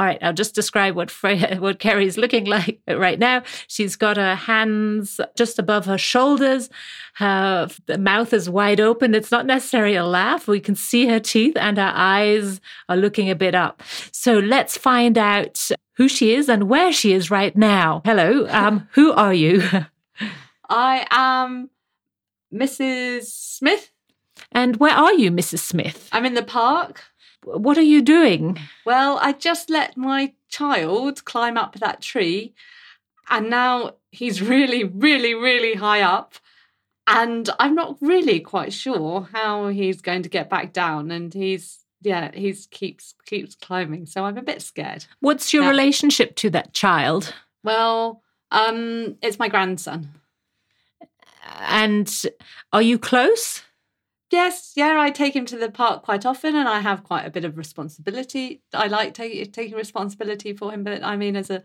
All 0.00 0.06
right, 0.06 0.18
I'll 0.22 0.32
just 0.32 0.54
describe 0.54 0.96
what 0.96 1.10
Freya, 1.10 1.56
what 1.60 1.78
Ceri's 1.78 2.16
looking 2.16 2.46
like 2.46 2.80
right 2.88 3.18
now. 3.18 3.42
She's 3.66 3.96
got 3.96 4.16
her 4.16 4.34
hands 4.34 5.20
just 5.36 5.58
above 5.58 5.84
her 5.84 5.98
shoulders. 5.98 6.70
Her 7.16 7.68
mouth 7.98 8.32
is 8.32 8.48
wide 8.48 8.80
open. 8.80 9.14
It's 9.14 9.30
not 9.30 9.44
necessarily 9.44 9.96
a 9.96 10.06
laugh. 10.06 10.48
We 10.48 10.58
can 10.58 10.74
see 10.74 11.06
her 11.08 11.20
teeth 11.20 11.54
and 11.54 11.76
her 11.76 11.92
eyes 11.94 12.62
are 12.88 12.96
looking 12.96 13.28
a 13.28 13.34
bit 13.34 13.54
up. 13.54 13.82
So 14.10 14.38
let's 14.38 14.78
find 14.78 15.18
out 15.18 15.68
who 15.98 16.08
she 16.08 16.32
is 16.32 16.48
and 16.48 16.70
where 16.70 16.94
she 16.94 17.12
is 17.12 17.30
right 17.30 17.54
now. 17.54 18.00
Hello, 18.06 18.46
um, 18.48 18.88
who 18.92 19.12
are 19.12 19.34
you? 19.34 19.62
I 20.70 21.06
am 21.10 21.68
Mrs. 22.50 23.24
Smith. 23.24 23.90
And 24.50 24.78
where 24.78 24.94
are 24.94 25.12
you, 25.12 25.30
Mrs. 25.30 25.58
Smith? 25.58 26.08
I'm 26.10 26.24
in 26.24 26.32
the 26.32 26.42
park. 26.42 27.09
What 27.44 27.78
are 27.78 27.82
you 27.82 28.02
doing? 28.02 28.58
Well, 28.84 29.18
I 29.20 29.32
just 29.32 29.70
let 29.70 29.96
my 29.96 30.34
child 30.48 31.24
climb 31.24 31.56
up 31.56 31.76
that 31.76 32.02
tree, 32.02 32.54
and 33.28 33.48
now 33.50 33.94
he's 34.10 34.42
really, 34.54 34.84
really, 34.84 35.34
really 35.34 35.74
high 35.74 36.02
up. 36.02 36.34
And 37.06 37.50
I'm 37.58 37.74
not 37.74 37.96
really 38.00 38.38
quite 38.38 38.72
sure 38.72 39.28
how 39.32 39.68
he's 39.68 40.00
going 40.00 40.22
to 40.22 40.28
get 40.28 40.48
back 40.48 40.72
down. 40.72 41.10
And 41.10 41.34
he's 41.34 41.80
yeah, 42.02 42.30
he's 42.32 42.66
keeps 42.66 43.14
keeps 43.26 43.54
climbing. 43.54 44.06
So 44.06 44.24
I'm 44.24 44.38
a 44.38 44.42
bit 44.42 44.62
scared. 44.62 45.06
What's 45.20 45.52
your 45.52 45.64
yeah. 45.64 45.70
relationship 45.70 46.36
to 46.36 46.50
that 46.50 46.72
child? 46.72 47.34
Well, 47.64 48.22
um, 48.50 49.16
it's 49.22 49.38
my 49.38 49.48
grandson. 49.48 50.10
And 51.58 52.10
are 52.72 52.82
you 52.82 52.98
close? 52.98 53.62
Yes, 54.30 54.72
yeah, 54.76 54.96
I 54.98 55.10
take 55.10 55.34
him 55.34 55.46
to 55.46 55.56
the 55.56 55.70
park 55.70 56.02
quite 56.02 56.24
often, 56.24 56.56
and 56.56 56.68
I 56.68 56.80
have 56.80 57.04
quite 57.04 57.26
a 57.26 57.30
bit 57.30 57.44
of 57.44 57.56
responsibility. 57.56 58.62
I 58.72 58.86
like 58.86 59.14
take, 59.14 59.52
taking 59.52 59.76
responsibility 59.76 60.52
for 60.52 60.72
him, 60.72 60.84
but 60.84 61.02
I 61.02 61.16
mean, 61.16 61.36
as 61.36 61.50
a 61.50 61.62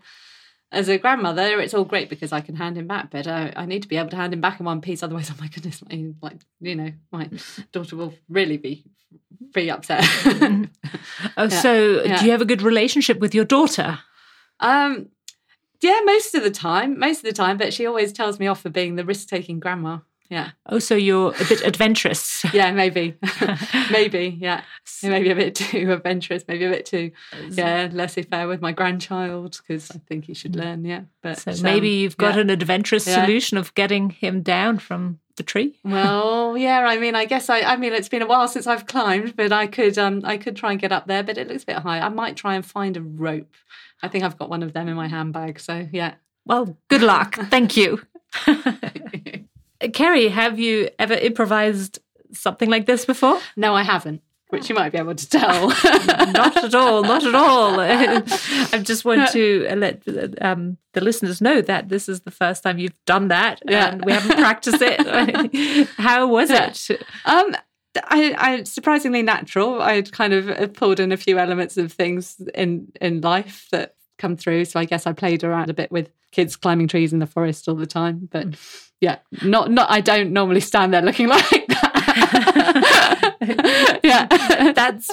as 0.71 0.89
a 0.89 0.97
grandmother, 0.97 1.59
it's 1.59 1.73
all 1.73 1.85
great 1.85 2.09
because 2.09 2.33
I 2.33 2.41
can 2.41 2.55
hand 2.55 2.77
him 2.77 2.87
back, 2.87 3.09
but 3.11 3.27
I, 3.27 3.53
I 3.55 3.65
need 3.65 3.83
to 3.83 3.87
be 3.87 3.97
able 3.97 4.09
to 4.09 4.15
hand 4.15 4.33
him 4.33 4.41
back 4.41 4.59
in 4.59 4.65
one 4.65 4.81
piece. 4.81 5.03
Otherwise, 5.03 5.31
oh 5.33 5.37
my 5.39 5.47
goodness, 5.47 5.81
my, 5.89 6.13
like 6.21 6.41
you 6.59 6.75
know, 6.75 6.91
my 7.11 7.29
daughter 7.71 7.95
will 7.95 8.13
really 8.29 8.57
be 8.57 8.83
pretty 9.53 9.71
upset. 9.71 10.03
oh, 10.25 10.67
yeah. 11.37 11.47
so 11.47 12.03
yeah. 12.03 12.19
do 12.19 12.25
you 12.25 12.31
have 12.31 12.41
a 12.41 12.45
good 12.45 12.61
relationship 12.61 13.19
with 13.19 13.33
your 13.33 13.45
daughter? 13.45 13.99
Um, 14.59 15.09
yeah, 15.81 15.99
most 16.03 16.33
of 16.33 16.43
the 16.43 16.51
time, 16.51 16.97
most 16.97 17.17
of 17.17 17.23
the 17.23 17.33
time, 17.33 17.57
but 17.57 17.73
she 17.73 17.85
always 17.85 18.11
tells 18.11 18.39
me 18.39 18.47
off 18.47 18.61
for 18.61 18.69
being 18.69 18.95
the 18.95 19.05
risk 19.05 19.27
taking 19.27 19.59
grandma. 19.59 19.99
Yeah. 20.29 20.51
Oh, 20.65 20.79
so 20.79 20.95
you're 20.95 21.33
a 21.39 21.45
bit 21.45 21.61
adventurous. 21.61 22.43
yeah, 22.53 22.71
maybe. 22.71 23.15
maybe, 23.91 24.37
yeah. 24.39 24.63
Maybe 25.03 25.29
a 25.29 25.35
bit 25.35 25.55
too 25.55 25.91
adventurous, 25.91 26.43
maybe 26.47 26.65
a 26.65 26.69
bit 26.69 26.85
too, 26.85 27.11
yeah, 27.49 27.89
laissez 27.91 28.23
faire 28.23 28.47
with 28.47 28.61
my 28.61 28.71
grandchild 28.71 29.59
because 29.61 29.91
I 29.91 29.99
think 30.07 30.25
he 30.25 30.33
should 30.33 30.53
mm. 30.53 30.61
learn, 30.61 30.85
yeah. 30.85 31.01
But 31.21 31.39
So 31.39 31.53
maybe 31.61 31.89
um, 31.89 31.95
you've 31.95 32.17
got 32.17 32.35
yeah. 32.35 32.41
an 32.41 32.49
adventurous 32.49 33.05
yeah. 33.05 33.23
solution 33.23 33.57
of 33.57 33.73
getting 33.75 34.09
him 34.09 34.41
down 34.41 34.79
from 34.79 35.19
the 35.35 35.43
tree. 35.43 35.79
well, 35.83 36.57
yeah, 36.57 36.79
I 36.79 36.97
mean, 36.97 37.15
I 37.15 37.25
guess 37.25 37.49
I 37.49 37.61
I 37.61 37.77
mean 37.77 37.93
it's 37.93 38.09
been 38.09 38.21
a 38.21 38.27
while 38.27 38.47
since 38.47 38.67
I've 38.67 38.85
climbed, 38.85 39.35
but 39.35 39.51
I 39.51 39.67
could 39.67 39.97
um 39.97 40.21
I 40.23 40.37
could 40.37 40.55
try 40.55 40.71
and 40.71 40.79
get 40.79 40.91
up 40.91 41.07
there, 41.07 41.23
but 41.23 41.37
it 41.37 41.47
looks 41.47 41.63
a 41.63 41.67
bit 41.67 41.77
high. 41.77 41.99
I 41.99 42.09
might 42.09 42.35
try 42.35 42.55
and 42.55 42.65
find 42.65 42.97
a 42.97 43.01
rope. 43.01 43.53
I 44.01 44.07
think 44.07 44.23
I've 44.23 44.37
got 44.37 44.49
one 44.49 44.63
of 44.63 44.73
them 44.73 44.87
in 44.87 44.95
my 44.95 45.07
handbag, 45.07 45.59
so 45.59 45.87
yeah. 45.91 46.15
Well, 46.45 46.77
good 46.89 47.01
luck. 47.01 47.35
Thank 47.49 47.75
you. 47.75 48.01
Ceri, 49.81 50.29
have 50.29 50.59
you 50.59 50.89
ever 50.99 51.13
improvised 51.13 51.99
something 52.31 52.69
like 52.69 52.85
this 52.85 53.05
before? 53.05 53.39
No, 53.55 53.75
I 53.75 53.83
haven't. 53.83 54.21
Which 54.49 54.69
you 54.69 54.75
might 54.75 54.91
be 54.91 54.99
able 54.99 55.15
to 55.15 55.29
tell. 55.29 55.69
not 56.33 56.55
at 56.63 56.75
all, 56.75 57.01
not 57.01 57.25
at 57.25 57.33
all. 57.33 57.79
I 57.79 58.79
just 58.83 59.03
want 59.03 59.31
to 59.31 59.67
let 59.75 60.03
um, 60.39 60.77
the 60.93 61.01
listeners 61.01 61.41
know 61.41 61.61
that 61.61 61.89
this 61.89 62.07
is 62.07 62.21
the 62.21 62.31
first 62.31 62.61
time 62.61 62.77
you've 62.77 63.05
done 63.05 63.29
that, 63.29 63.61
yeah. 63.67 63.89
and 63.89 64.05
we 64.05 64.13
haven't 64.13 64.37
practiced 64.37 64.81
it. 64.81 65.87
How 65.97 66.27
was 66.27 66.51
it? 66.51 66.89
Um, 67.25 67.55
I, 68.03 68.35
I 68.37 68.63
surprisingly 68.63 69.23
natural. 69.23 69.81
I 69.81 70.03
kind 70.03 70.33
of 70.33 70.49
uh, 70.49 70.67
pulled 70.67 70.99
in 70.99 71.11
a 71.11 71.17
few 71.17 71.39
elements 71.39 71.75
of 71.77 71.91
things 71.91 72.39
in 72.53 72.91
in 73.01 73.21
life 73.21 73.67
that 73.71 73.95
come 74.17 74.35
through. 74.37 74.65
So 74.65 74.79
I 74.79 74.85
guess 74.85 75.05
I 75.07 75.13
played 75.13 75.43
around 75.43 75.69
a 75.69 75.73
bit 75.73 75.91
with 75.91 76.09
kids 76.31 76.55
climbing 76.55 76.87
trees 76.87 77.13
in 77.13 77.19
the 77.19 77.27
forest 77.27 77.67
all 77.67 77.75
the 77.75 77.85
time. 77.85 78.27
But 78.31 78.51
mm. 78.51 78.89
yeah, 79.01 79.17
not 79.43 79.71
not 79.71 79.89
I 79.89 80.01
don't 80.01 80.31
normally 80.31 80.61
stand 80.61 80.93
there 80.93 81.01
looking 81.01 81.27
like 81.35 81.67
that. 81.67 83.35
yeah. 84.03 84.71
That's 84.73 85.09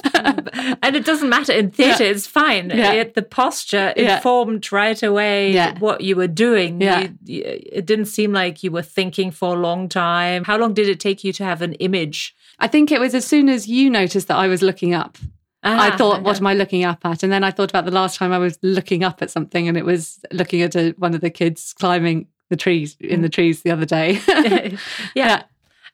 and 0.83 0.97
it 0.97 1.05
doesn't 1.05 1.29
matter 1.29 1.53
in 1.53 1.71
theatre. 1.71 2.05
It's 2.05 2.27
fine. 2.27 2.71
Yeah. 2.71 2.93
It- 2.93 3.15
the 3.15 3.23
posture 3.23 3.93
Yeah. 3.97 4.17
informed 4.17 4.73
right 4.73 5.03
away 5.03 5.53
Yeah. 5.53 5.79
what 5.79 6.01
you 6.01 6.17
were 6.17 6.29
doing. 6.29 6.81
Yeah. 6.81 7.09
You- 7.25 7.43
it 7.45 7.87
didn't 7.87 8.07
seem 8.07 8.33
like 8.33 8.63
you 8.63 8.71
were 8.71 8.83
thinking 8.83 9.31
for 9.31 9.55
a 9.55 9.59
long 9.59 9.89
time. 9.89 10.45
How 10.45 10.57
long 10.57 10.73
did 10.75 10.89
it 10.89 10.99
take 11.01 11.25
you 11.25 11.33
to 11.35 11.45
have 11.45 11.63
an 11.63 11.75
image? 11.75 12.35
I 12.59 12.69
think 12.69 12.91
it 12.91 13.01
was 13.01 13.15
as 13.15 13.27
soon 13.27 13.49
as 13.49 13.69
you 13.69 13.91
noticed 13.91 14.29
that 14.29 14.37
I 14.37 14.49
was 14.49 14.63
looking 14.63 14.95
up. 14.95 15.19
I 15.63 15.91
Ah, 15.91 15.97
thought, 15.97 16.23
what 16.23 16.39
am 16.39 16.47
I 16.47 16.55
looking 16.55 16.85
up 16.85 17.05
at? 17.05 17.23
And 17.23 17.33
then 17.33 17.45
I 17.45 17.51
thought 17.53 17.71
about 17.71 17.85
the 17.85 17.93
last 17.93 18.17
time 18.17 18.33
I 18.33 18.39
was 18.39 18.59
looking 18.63 19.05
up 19.05 19.23
at 19.23 19.31
something, 19.31 19.69
and 19.69 19.77
it 19.77 19.85
was 19.85 20.21
looking 20.33 20.63
at 20.63 20.75
a, 20.75 20.91
one 20.99 21.15
of 21.15 21.21
the 21.21 21.31
kids 21.31 21.73
climbing 21.79 22.27
the 22.51 22.57
trees 22.57 22.97
in 23.01 23.23
the 23.23 23.29
trees 23.29 23.63
the 23.63 23.71
other 23.71 23.87
day. 23.87 24.21
yeah. 25.15 25.45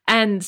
And 0.07 0.41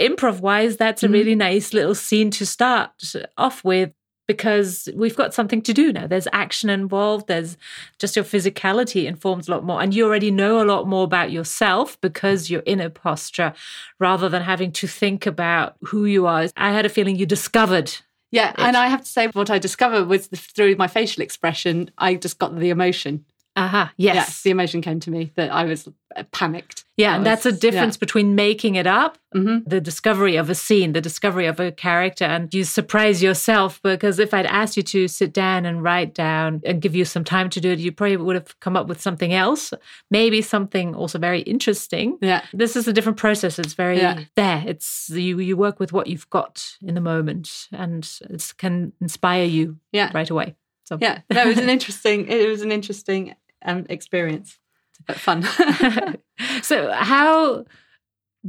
improv 0.00 0.40
wise, 0.40 0.76
that's 0.76 1.02
a 1.02 1.08
really 1.08 1.34
nice 1.34 1.74
little 1.74 1.94
scene 1.94 2.30
to 2.32 2.46
start 2.46 2.90
off 3.36 3.64
with 3.64 3.90
because 4.28 4.88
we've 4.94 5.16
got 5.16 5.34
something 5.34 5.60
to 5.62 5.72
do 5.74 5.92
now. 5.92 6.06
There's 6.06 6.28
action 6.32 6.70
involved, 6.70 7.26
there's 7.26 7.56
just 7.98 8.14
your 8.14 8.24
physicality 8.24 9.06
informs 9.06 9.48
a 9.48 9.50
lot 9.50 9.64
more. 9.64 9.82
And 9.82 9.92
you 9.92 10.06
already 10.06 10.30
know 10.30 10.62
a 10.62 10.64
lot 10.64 10.86
more 10.86 11.02
about 11.02 11.32
yourself 11.32 12.00
because 12.00 12.48
you're 12.48 12.60
in 12.60 12.80
a 12.80 12.88
posture 12.88 13.52
rather 13.98 14.28
than 14.28 14.42
having 14.42 14.70
to 14.72 14.86
think 14.86 15.26
about 15.26 15.74
who 15.82 16.04
you 16.04 16.26
are. 16.28 16.46
I 16.56 16.70
had 16.72 16.86
a 16.86 16.88
feeling 16.88 17.16
you 17.16 17.26
discovered. 17.26 17.92
Yeah, 18.32 18.52
and 18.56 18.76
I 18.76 18.88
have 18.88 19.02
to 19.02 19.08
say, 19.08 19.28
what 19.28 19.50
I 19.50 19.58
discovered 19.58 20.08
was 20.08 20.28
the, 20.28 20.36
through 20.36 20.74
my 20.76 20.88
facial 20.88 21.22
expression, 21.22 21.90
I 21.98 22.14
just 22.14 22.38
got 22.38 22.58
the 22.58 22.70
emotion. 22.70 23.26
Aha, 23.54 23.92
Yes, 23.98 24.14
yes. 24.14 24.42
the 24.42 24.50
emotion 24.50 24.80
came 24.80 24.98
to 25.00 25.10
me 25.10 25.30
that 25.36 25.52
I 25.52 25.64
was 25.64 25.86
uh, 26.16 26.22
panicked. 26.32 26.84
Yeah, 26.96 27.12
I 27.12 27.16
and 27.16 27.26
that's 27.26 27.44
a 27.44 27.50
was- 27.50 27.58
difference 27.58 27.96
between 27.98 28.34
making 28.34 28.76
it 28.76 28.86
up 28.86 29.18
hmm 29.32 29.58
the 29.66 29.80
discovery 29.80 30.36
of 30.36 30.48
a 30.50 30.54
scene, 30.54 30.92
the 30.92 31.00
discovery 31.00 31.46
of 31.46 31.58
a 31.60 31.70
character, 31.72 32.24
and 32.24 32.52
you 32.54 32.64
surprise 32.64 33.22
yourself. 33.22 33.78
Because 33.82 34.18
if 34.18 34.32
I'd 34.32 34.46
asked 34.46 34.76
you 34.78 34.82
to 34.84 35.06
sit 35.08 35.32
down 35.34 35.66
and 35.66 35.82
write 35.82 36.14
down 36.14 36.62
and 36.64 36.80
give 36.80 36.94
you 36.94 37.04
some 37.04 37.24
time 37.24 37.50
to 37.50 37.60
do 37.60 37.72
it, 37.72 37.78
you 37.78 37.92
probably 37.92 38.16
would 38.16 38.36
have 38.36 38.58
come 38.60 38.74
up 38.76 38.86
with 38.88 39.00
something 39.02 39.32
else, 39.34 39.74
maybe 40.10 40.40
something 40.42 40.94
also 40.94 41.18
very 41.18 41.40
interesting. 41.42 42.18
Yeah. 42.22 42.42
This 42.54 42.74
is 42.76 42.88
a 42.88 42.92
different 42.92 43.18
process. 43.18 43.58
It's 43.58 43.74
very 43.74 43.98
Yeah. 43.98 44.20
there. 44.36 44.62
It's 44.66 45.10
you. 45.10 45.38
You 45.40 45.56
work 45.58 45.78
with 45.78 45.92
what 45.92 46.06
you've 46.06 46.28
got 46.30 46.76
in 46.82 46.94
the 46.94 47.00
moment, 47.02 47.68
and 47.72 48.08
it 48.30 48.52
can 48.56 48.92
inspire 49.00 49.44
you 49.44 49.76
Yeah. 49.92 50.10
right 50.14 50.28
away. 50.30 50.56
So 50.84 50.98
Yeah. 51.00 51.20
No, 51.32 51.42
it 51.42 51.46
was 51.48 51.58
an 51.58 51.70
interesting, 51.70 52.26
it 52.28 52.48
was 52.48 52.60
an 52.62 52.72
interesting 52.72 53.34
um, 53.64 53.86
experience, 53.88 54.58
but 55.06 55.16
fun. 55.16 55.42
so 56.62 56.90
how 56.92 57.64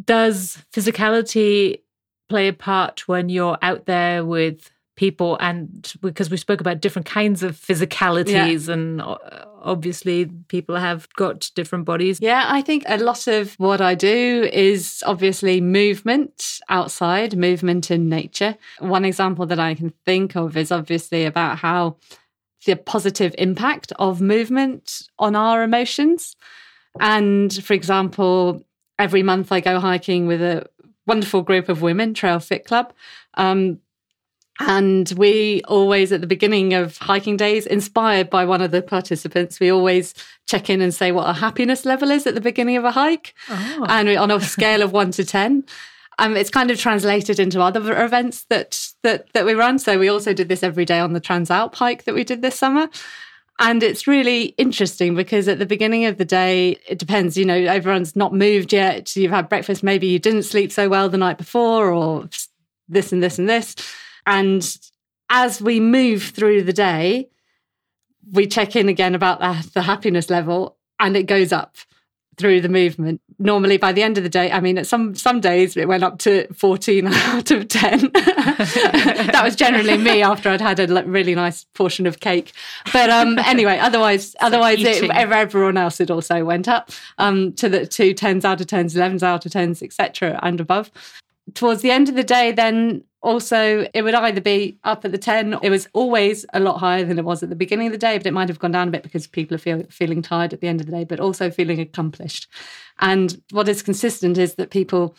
does 0.06 0.58
physicality 0.72 1.82
play 2.30 2.48
a 2.48 2.54
part 2.54 3.08
when 3.08 3.30
you're 3.30 3.58
out 3.62 3.86
there 3.86 4.26
with 4.26 4.72
people 4.96 5.38
and 5.40 5.94
because 6.02 6.30
we 6.30 6.38
spoke 6.38 6.62
about 6.62 6.80
different 6.80 7.08
kinds 7.08 7.42
of 7.42 7.56
physicalities 7.56 8.70
and 8.70 9.02
uh, 9.02 9.18
obviously 9.62 10.26
people 10.50 10.76
have 10.76 11.08
got 11.16 11.50
different 11.56 11.86
bodies 11.86 12.20
Yeah, 12.22 12.46
I 12.48 12.62
think 12.62 12.84
a 12.88 12.98
lot 12.98 13.28
of 13.28 13.56
what 13.56 13.82
I 13.82 13.96
do 13.96 14.48
is 14.54 15.04
obviously 15.06 15.62
movement 15.62 16.60
outside, 16.70 17.36
movement 17.36 17.90
in 17.90 18.08
nature. 18.08 18.56
One 18.80 19.04
example 19.04 19.48
that 19.48 19.60
I 19.60 19.74
can 19.74 19.94
think 20.06 20.36
of 20.36 20.56
is 20.56 20.72
obviously 20.72 21.26
about 21.26 21.58
how 21.58 21.98
the 22.66 22.76
positive 22.76 23.36
impact 23.38 23.92
of 24.00 24.22
movement 24.22 25.04
on 25.20 25.36
our 25.36 25.64
emotions. 25.64 26.36
And 27.00 27.54
for 27.64 27.74
example, 27.74 28.64
every 29.00 29.24
month 29.24 29.52
I 29.52 29.60
go 29.60 29.80
hiking 29.80 30.28
with 30.28 30.42
a 30.42 30.68
wonderful 31.08 31.42
group 31.42 31.70
of 31.70 31.82
women, 31.82 32.14
Trail 32.14 32.40
Fit 32.40 32.66
Club. 32.66 32.94
Um, 33.36 33.80
and 34.60 35.12
we 35.18 35.62
always, 35.68 36.12
at 36.12 36.22
the 36.22 36.28
beginning 36.28 36.76
of 36.76 36.98
hiking 36.98 37.38
days, 37.38 37.66
inspired 37.66 38.30
by 38.30 38.46
one 38.46 38.62
of 38.62 38.70
the 38.70 38.84
participants, 38.84 39.60
we 39.60 39.72
always 39.72 40.14
check 40.48 40.70
in 40.70 40.80
and 40.80 40.94
say 40.94 41.12
what 41.12 41.26
our 41.26 41.34
happiness 41.34 41.86
level 41.86 42.12
is 42.12 42.28
at 42.28 42.36
the 42.36 42.42
beginning 42.42 42.78
of 42.78 42.86
a 42.86 42.92
hike. 42.92 43.34
oh. 43.50 43.86
And 43.90 44.08
we, 44.08 44.16
on 44.16 44.30
a 44.30 44.40
scale 44.40 44.84
of 44.84 44.92
one 44.92 45.10
to 45.12 45.26
10. 45.26 45.66
Um, 46.20 46.36
it's 46.36 46.50
kind 46.50 46.72
of 46.72 46.80
translated 46.80 47.40
into 47.40 47.62
other 47.62 48.04
events 48.04 48.46
that, 48.50 48.80
that 49.04 49.32
that 49.34 49.46
we 49.46 49.54
run. 49.54 49.80
So 49.80 49.98
we 49.98 50.10
also 50.10 50.34
did 50.34 50.50
this 50.50 50.64
every 50.64 50.86
day 50.86 51.00
on 51.00 51.14
the 51.14 51.22
Transalp 51.22 51.76
hike 51.76 52.04
that 52.04 52.16
we 52.16 52.24
did 52.24 52.42
this 52.42 52.58
summer. 52.58 52.90
And 53.60 53.84
it's 53.84 54.08
really 54.08 54.46
interesting 54.58 55.16
because 55.16 55.48
at 55.48 55.60
the 55.60 55.66
beginning 55.66 56.06
of 56.06 56.18
the 56.18 56.26
day, 56.26 56.78
it 56.88 56.98
depends, 56.98 57.38
you 57.38 57.46
know, 57.46 57.56
everyone's 57.56 58.16
not 58.16 58.34
moved 58.34 58.74
yet. 58.74 59.16
You've 59.16 59.32
had 59.32 59.48
breakfast, 59.48 59.84
maybe 59.84 60.08
you 60.08 60.18
didn't 60.20 60.44
sleep 60.44 60.72
so 60.72 60.90
well 60.90 61.08
the 61.08 61.18
night 61.18 61.38
before, 61.38 61.92
or 61.92 62.28
this 62.90 63.12
and 63.12 63.22
this 63.22 63.38
and 63.38 63.48
this. 63.48 63.76
And 64.26 64.78
as 65.30 65.62
we 65.62 65.80
move 65.80 66.24
through 66.24 66.64
the 66.64 66.74
day, 66.74 67.30
we 68.32 68.48
check 68.48 68.76
in 68.76 68.90
again 68.90 69.14
about 69.14 69.40
the, 69.40 69.70
the 69.74 69.82
happiness 69.84 70.30
level 70.30 70.78
and 71.00 71.16
it 71.16 71.24
goes 71.24 71.52
up 71.52 71.76
through 72.38 72.62
the 72.62 72.70
movement. 72.70 73.22
Normally 73.40 73.78
by 73.78 73.92
the 73.92 74.04
end 74.04 74.18
of 74.18 74.24
the 74.24 74.30
day, 74.30 74.52
I 74.52 74.60
mean, 74.60 74.78
at 74.78 74.88
some 74.88 75.16
some 75.16 75.40
days 75.40 75.76
it 75.76 75.88
went 75.88 76.04
up 76.04 76.20
to 76.20 76.52
14 76.54 77.08
out 77.12 77.52
of 77.52 77.68
10. 77.68 78.00
that 78.14 79.42
was 79.44 79.56
generally 79.56 79.98
me 79.98 80.22
after 80.22 80.50
I'd 80.50 80.62
had 80.62 80.80
a 80.80 81.04
really 81.06 81.36
nice 81.36 81.66
portion 81.74 82.06
of 82.06 82.20
cake. 82.20 82.54
But 82.92 83.10
um, 83.10 83.40
anyway, 83.46 83.78
otherwise, 83.80 84.36
otherwise 84.40 84.82
it, 84.82 85.10
everyone 85.10 85.78
else 85.78 86.00
it 86.00 86.12
also 86.12 86.44
went 86.44 86.68
up 86.68 86.92
um, 87.18 87.54
to 87.54 87.70
the 87.70 87.86
two 87.86 88.14
10s 88.14 88.46
out 88.46 88.62
of 88.62 88.68
10s, 88.68 88.96
11s 88.96 89.24
out 89.24 89.46
of 89.46 89.52
10s, 89.52 89.84
etc. 89.84 90.40
and 90.42 90.60
above. 90.60 90.92
Towards 91.54 91.82
the 91.82 91.92
end 91.92 92.10
of 92.10 92.16
the 92.16 92.24
day, 92.24 92.52
then 92.52 93.04
also 93.24 93.88
it 93.94 94.02
would 94.02 94.14
either 94.14 94.42
be 94.42 94.78
up 94.84 95.04
at 95.06 95.12
the 95.12 95.18
10 95.18 95.58
it 95.64 95.70
was 95.70 95.88
always 95.94 96.46
a 96.54 96.60
lot 96.60 96.78
higher 96.78 97.06
than 97.06 97.18
it 97.18 97.26
was 97.26 97.42
at 97.42 97.50
the 97.50 97.56
beginning 97.56 97.88
of 97.88 97.94
the 97.94 97.98
day 97.98 98.18
but 98.18 98.28
it 98.28 98.34
might 98.34 98.50
have 98.50 98.60
gone 98.60 98.72
down 98.72 98.90
a 98.90 98.92
bit 98.92 99.02
because 99.02 99.26
people 99.26 99.56
are 99.56 99.60
feel, 99.60 99.84
feeling 99.90 100.22
tired 100.22 100.54
at 100.54 100.62
the 100.62 100.68
end 100.68 100.82
of 100.82 100.86
the 100.86 100.92
day 100.92 101.04
but 101.04 101.20
also 101.20 101.50
feeling 101.50 101.80
accomplished. 101.80 102.48
And 103.00 103.42
what 103.52 103.70
is 103.70 103.82
consistent 103.82 104.38
is 104.38 104.56
that 104.56 104.70
people 104.70 105.16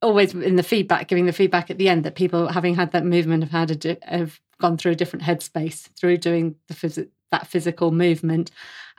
always 0.00 0.34
in 0.34 0.56
the 0.56 0.62
feedback 0.62 1.08
giving 1.08 1.26
the 1.26 1.32
feedback 1.32 1.70
at 1.70 1.78
the 1.78 1.88
end 1.88 2.04
that 2.04 2.14
people 2.14 2.48
having 2.48 2.74
had 2.74 2.92
that 2.92 3.04
movement 3.04 3.42
have 3.42 3.70
had 3.70 3.86
a 3.86 3.98
have 4.02 4.40
gone 4.60 4.76
through 4.76 4.92
a 4.92 4.96
different 4.96 5.24
headspace 5.24 5.88
through 5.98 6.16
doing 6.16 6.54
the 6.68 6.74
phys- 6.74 7.08
that 7.30 7.46
physical 7.46 7.90
movement. 7.90 8.50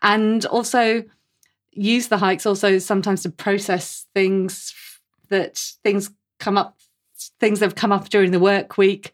And 0.02 0.46
also 0.46 1.04
use 1.72 2.08
the 2.08 2.18
hikes 2.18 2.46
also 2.46 2.80
sometimes 2.80 3.24
to 3.24 3.30
process 3.30 4.06
things 4.14 4.74
that 5.30 5.58
things 5.84 6.12
come 6.40 6.58
up 6.58 6.78
things 7.40 7.60
that 7.60 7.66
have 7.66 7.76
come 7.76 7.92
up 7.92 8.10
during 8.10 8.32
the 8.32 8.40
work 8.40 8.78
week 8.78 9.14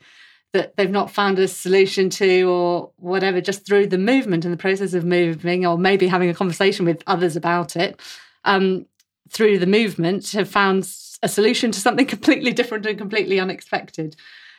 that 0.53 0.77
they've 0.77 0.91
not 0.91 1.11
found 1.11 1.39
a 1.39 1.47
solution 1.47 2.09
to 2.11 2.43
or 2.43 2.91
whatever 2.97 3.41
just 3.41 3.65
through 3.65 3.87
the 3.87 3.97
movement 3.97 4.45
and 4.45 4.53
the 4.53 4.57
process 4.57 4.93
of 4.93 5.03
moving 5.03 5.65
or 5.65 5.77
maybe 5.77 6.07
having 6.07 6.29
a 6.29 6.33
conversation 6.33 6.85
with 6.85 7.03
others 7.07 7.35
about 7.35 7.75
it 7.75 7.99
um, 8.45 8.85
through 9.29 9.57
the 9.57 9.65
movement 9.65 10.31
have 10.31 10.47
found 10.47 10.87
a 11.23 11.27
solution 11.27 11.71
to 11.71 11.79
something 11.79 12.05
completely 12.15 12.53
different 12.53 12.85
and 12.85 12.97
completely 12.97 13.39
unexpected. 13.39 14.15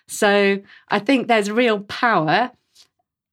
So 0.06 0.60
i 0.88 0.98
think 0.98 1.28
there's 1.28 1.50
real 1.50 1.80
power 1.80 2.50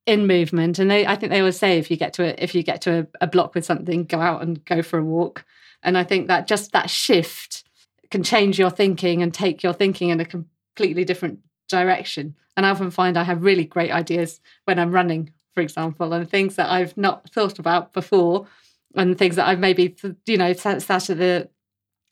in 0.05 0.25
movement 0.25 0.79
and 0.79 0.89
they, 0.89 1.05
i 1.05 1.15
think 1.15 1.31
they 1.31 1.39
always 1.39 1.59
say 1.59 1.77
if 1.77 1.91
you 1.91 1.97
get 1.97 2.13
to 2.13 2.23
a, 2.23 2.43
if 2.43 2.55
you 2.55 2.63
get 2.63 2.81
to 2.81 3.01
a, 3.01 3.25
a 3.25 3.27
block 3.27 3.53
with 3.53 3.65
something 3.65 4.03
go 4.03 4.19
out 4.19 4.41
and 4.41 4.63
go 4.65 4.81
for 4.81 4.99
a 4.99 5.03
walk. 5.03 5.45
And 5.83 5.97
i 5.97 6.03
think 6.03 6.27
that 6.27 6.47
just 6.47 6.71
that 6.73 6.89
shift 6.89 7.63
can 8.11 8.23
change 8.23 8.59
your 8.59 8.69
thinking 8.69 9.23
and 9.23 9.33
take 9.33 9.63
your 9.63 9.73
thinking 9.73 10.09
in 10.09 10.19
a 10.19 10.25
completely 10.25 11.03
different 11.03 11.39
direction. 11.69 12.35
And 12.55 12.65
I 12.65 12.69
often 12.69 12.91
find 12.91 13.17
I 13.17 13.23
have 13.23 13.43
really 13.43 13.65
great 13.65 13.91
ideas 13.91 14.41
when 14.65 14.77
I'm 14.77 14.91
running, 14.91 15.31
for 15.53 15.61
example, 15.61 16.13
and 16.13 16.29
things 16.29 16.57
that 16.57 16.69
I've 16.69 16.95
not 16.97 17.29
thought 17.29 17.57
about 17.57 17.93
before, 17.93 18.45
and 18.93 19.17
things 19.17 19.37
that 19.37 19.47
I've 19.47 19.59
maybe 19.59 19.95
you 20.25 20.37
know 20.37 20.53
sat, 20.53 20.81
sat 20.81 21.09
at 21.09 21.17
the 21.17 21.49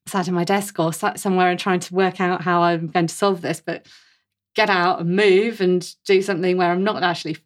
sat 0.07 0.27
at 0.27 0.33
my 0.33 0.45
desk 0.45 0.79
or 0.79 0.91
sat 0.91 1.19
somewhere 1.19 1.51
and 1.51 1.59
trying 1.59 1.81
to 1.81 1.93
work 1.93 2.19
out 2.19 2.41
how 2.41 2.61
I'm 2.61 2.87
going 2.87 3.07
to 3.07 3.13
solve 3.13 3.41
this, 3.41 3.61
but 3.61 3.85
get 4.55 4.69
out 4.69 5.01
and 5.01 5.15
move 5.15 5.61
and 5.61 5.93
do 6.05 6.21
something 6.21 6.57
where 6.57 6.71
I'm 6.71 6.83
not 6.83 7.03
actually 7.03 7.37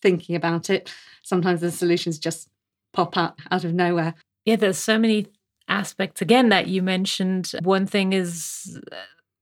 thinking 0.00 0.36
about 0.36 0.70
it. 0.70 0.92
Sometimes 1.22 1.60
the 1.60 1.70
solutions 1.70 2.18
just 2.18 2.48
pop 2.92 3.16
up 3.16 3.40
out 3.50 3.64
of 3.64 3.72
nowhere. 3.72 4.14
yeah 4.44 4.56
there's 4.56 4.78
so 4.78 4.98
many 4.98 5.26
aspects 5.72 6.20
again 6.22 6.48
that 6.50 6.66
you 6.68 6.82
mentioned 6.82 7.52
one 7.62 7.86
thing 7.86 8.12
is 8.12 8.78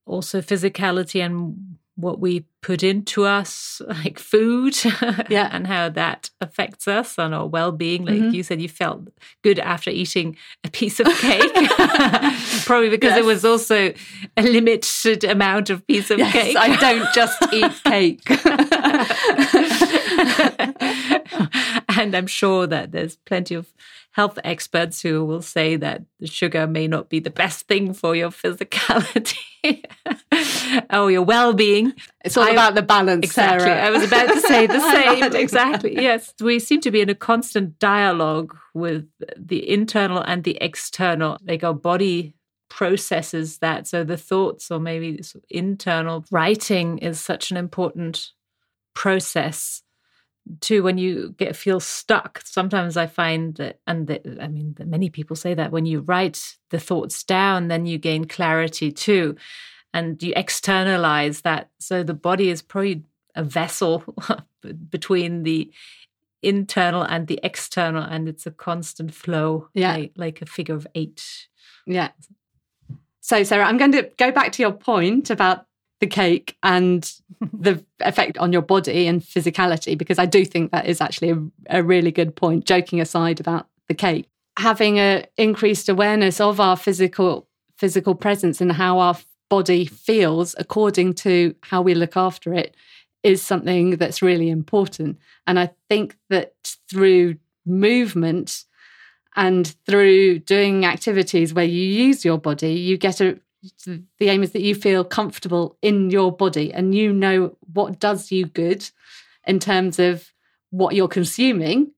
also 0.07 0.40
physicality 0.40 1.25
and 1.25 1.77
what 1.97 2.19
we 2.21 2.45
put 2.62 2.83
into 2.83 3.25
us 3.25 3.83
like 3.88 4.19
food 4.19 4.75
Yeah. 5.29 5.49
and 5.53 5.66
how 5.66 5.90
that 5.90 6.31
affects 6.40 6.88
us 6.88 7.19
and 7.19 7.35
our 7.35 7.47
well-being 7.47 8.05
like 8.07 8.21
Mhm. 8.23 8.33
you 8.33 8.43
said 8.43 8.61
you 8.62 8.69
felt 8.69 9.09
good 9.43 9.59
after 9.59 9.90
eating 9.90 10.37
a 10.64 10.71
piece 10.71 10.99
of 11.01 11.07
cake 11.21 11.53
probably 12.64 12.88
because 12.90 13.12
it 13.16 13.25
Yes. 13.25 13.33
was 13.35 13.45
also 13.45 13.93
a 14.37 14.43
limited 14.43 15.25
amount 15.25 15.69
of 15.69 15.87
piece 15.87 16.11
of 16.11 16.19
Yes, 16.19 16.33
cake 16.33 16.57
I 16.57 16.77
don't 16.87 17.09
just 17.12 17.38
eat 17.53 17.73
cake. 17.85 18.25
and 21.99 22.14
I'm 22.14 22.27
sure 22.27 22.66
that 22.66 22.93
there's 22.93 23.16
plenty 23.16 23.55
of 23.55 23.73
health 24.20 24.38
experts 24.44 25.00
who 25.00 25.24
will 25.24 25.40
say 25.40 25.76
that 25.76 26.02
sugar 26.24 26.66
may 26.66 26.87
not 26.87 27.09
be 27.09 27.20
the 27.20 27.30
best 27.30 27.66
thing 27.66 27.94
for 27.94 28.14
your 28.14 28.28
physicality 28.28 29.83
or 30.92 31.11
your 31.11 31.22
well-being. 31.22 31.94
It's 32.22 32.37
all 32.37 32.44
I, 32.44 32.50
about 32.50 32.74
the 32.74 32.83
balance, 32.83 33.24
exactly. 33.24 33.64
Sarah. 33.64 33.87
I 33.87 33.88
was 33.88 34.02
about 34.02 34.28
to 34.28 34.40
say 34.40 34.66
the 34.66 34.80
same. 34.92 35.35
exactly. 35.35 35.94
Yes, 35.94 36.35
we 36.38 36.59
seem 36.59 36.83
to 36.83 36.90
be 36.90 37.00
in 37.00 37.09
a 37.09 37.14
constant 37.14 37.78
dialogue 37.78 38.54
with 38.74 39.09
the 39.38 39.66
internal 39.66 40.20
and 40.20 40.44
the 40.44 40.59
external. 40.61 41.38
Like 41.42 41.64
our 41.64 41.72
body 41.72 42.35
processes 42.68 43.56
that. 43.61 43.87
So 43.87 44.04
the 44.04 44.18
thoughts 44.18 44.70
or 44.70 44.78
maybe 44.78 45.22
internal 45.48 46.26
writing 46.30 46.98
is 46.98 47.18
such 47.18 47.50
an 47.50 47.56
important 47.56 48.33
process 48.94 49.83
too 50.61 50.83
when 50.83 50.99
you 50.99 51.35
get 51.39 51.57
feel 51.57 51.81
stuck. 51.81 52.43
Sometimes 52.45 52.97
i 52.97 53.07
find 53.07 53.55
that 53.57 53.81
and 53.87 54.07
that, 54.07 54.27
i 54.41 54.49
mean 54.49 54.75
many 54.85 55.11
people 55.11 55.37
say 55.37 55.55
that 55.55 55.73
when 55.73 55.87
you 55.87 56.01
write 56.01 56.57
the 56.71 56.81
thoughts 56.81 57.23
down 57.25 57.69
then 57.69 57.87
you 57.87 57.99
gain 57.99 58.25
clarity 58.25 58.91
too 58.91 59.37
and 59.93 60.23
you 60.23 60.33
externalize 60.37 61.43
that. 61.43 61.71
So 61.79 62.03
the 62.03 62.15
body 62.15 62.51
is 62.51 62.63
probably 62.63 63.05
a 63.35 63.43
vessel 63.43 64.05
between 64.91 65.43
the 65.43 65.71
internal 66.43 67.03
and 67.03 67.27
the 67.27 67.39
external 67.43 68.03
and 68.03 68.29
it's 68.29 68.47
a 68.47 68.51
constant 68.51 69.15
flow 69.15 69.69
yeah. 69.75 69.93
like, 69.93 70.13
like 70.17 70.43
a 70.43 70.47
figure 70.47 70.75
of 70.75 70.87
eight. 70.95 71.49
Yeah. 71.87 72.11
So, 73.21 73.43
Sarah, 73.43 73.65
I'm 73.65 73.77
going 73.77 73.93
to 73.93 74.11
go 74.17 74.33
back 74.33 74.53
to 74.53 74.63
your 74.63 74.73
point 74.73 75.31
about 75.31 75.67
the 76.01 76.07
cake 76.07 76.57
and 76.63 77.13
the 77.53 77.85
effect 78.01 78.39
on 78.39 78.53
your 78.53 78.63
body 78.63 79.07
and 79.07 79.23
physicality, 79.23 79.97
because 79.97 80.19
I 80.19 80.27
do 80.27 80.45
think 80.45 80.73
that 80.73 80.87
is 80.87 81.01
actually 81.01 81.31
a, 81.31 81.79
a 81.79 81.83
really 81.83 82.11
good 82.11 82.35
point, 82.35 82.65
joking 82.65 83.01
aside 83.01 83.41
about 83.41 83.69
the 83.89 83.95
cake. 83.95 84.29
Having 84.59 84.99
an 84.99 85.27
increased 85.37 85.89
awareness 85.89 86.41
of 86.41 86.61
our 86.61 86.77
physical 86.77 87.47
physical 87.77 88.15
presence 88.15 88.61
and 88.61 88.73
how 88.73 88.99
our 88.99 89.17
body 89.49 89.87
feels 89.87 90.55
according 90.59 91.15
to 91.15 91.55
how 91.63 91.81
we 91.81 91.95
look 91.95 92.15
after 92.15 92.53
it 92.53 92.77
is 93.23 93.43
something 93.43 93.97
that's 93.97 94.21
really 94.21 94.51
important. 94.51 95.19
And 95.47 95.59
I 95.59 95.71
think 95.89 96.17
that 96.29 96.55
through 96.91 97.37
movement 97.65 98.65
and 99.37 99.75
through 99.87 100.41
doing 100.41 100.85
activities 100.85 101.55
where 101.55 101.65
you 101.65 101.83
use 101.83 102.25
your 102.25 102.39
body, 102.39 102.75
you 102.75 102.99
get 102.99 103.21
a 103.21 103.39
the 103.87 104.29
aim 104.29 104.42
is 104.42 104.53
that 104.53 104.62
you 104.62 104.75
feel 104.75 105.05
comfortable 105.05 105.77
in 105.83 106.11
your 106.11 106.35
body 106.35 106.73
and 106.73 106.94
you 106.94 107.12
know 107.12 107.57
what 107.73 107.99
does 108.01 108.33
you 108.33 108.46
good 108.46 108.88
in 109.46 109.59
terms 109.59 109.99
of 109.99 110.33
what 110.70 110.94
you're 110.94 111.09
consuming 111.09 111.92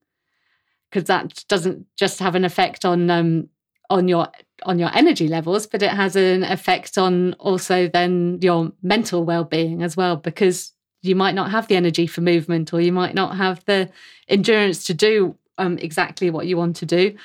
because 0.89 1.07
that 1.07 1.43
doesn't 1.47 1.85
just 1.95 2.19
have 2.19 2.35
an 2.35 2.45
effect 2.45 2.85
on 2.85 3.09
um, 3.09 3.47
on 3.89 4.07
your 4.07 4.27
on 4.63 4.79
your 4.79 4.89
energy 4.95 5.27
levels 5.27 5.65
but 5.65 5.81
it 5.81 5.91
has 5.91 6.15
an 6.15 6.43
effect 6.43 6.97
on 6.97 7.33
also 7.33 7.87
then 7.87 8.37
your 8.41 8.71
mental 8.81 9.23
well-being 9.23 9.83
as 9.83 9.95
well 9.95 10.15
because 10.15 10.73
you 11.01 11.15
might 11.15 11.35
not 11.35 11.51
have 11.51 11.67
the 11.67 11.75
energy 11.75 12.07
for 12.07 12.21
movement 12.21 12.73
or 12.73 12.81
you 12.81 12.91
might 12.91 13.13
not 13.13 13.35
have 13.35 13.63
the 13.65 13.89
endurance 14.29 14.85
to 14.85 14.93
do 14.93 15.35
um, 15.57 15.77
exactly 15.77 16.29
what 16.29 16.47
you 16.47 16.57
want 16.57 16.75
to 16.77 16.85
do. 16.85 17.15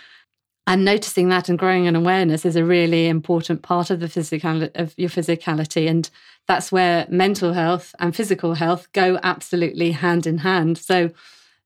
And 0.69 0.85
noticing 0.85 1.31
that 1.31 1.49
and 1.49 1.59
growing 1.59 1.87
an 1.87 1.97
awareness 1.97 2.45
is 2.45 2.55
a 2.55 2.63
really 2.63 3.09
important 3.09 3.63
part 3.63 3.89
of 3.89 4.01
the 4.01 4.09
physical 4.09 4.69
of 4.75 4.93
your 4.99 5.09
physicality. 5.09 5.89
And 5.89 6.11
that's 6.47 6.71
where 6.71 7.07
mental 7.09 7.55
health 7.55 7.95
and 7.99 8.15
physical 8.15 8.53
health 8.53 8.87
go 8.93 9.19
absolutely 9.23 9.93
hand 9.93 10.27
in 10.27 10.37
hand. 10.37 10.77
So 10.77 11.11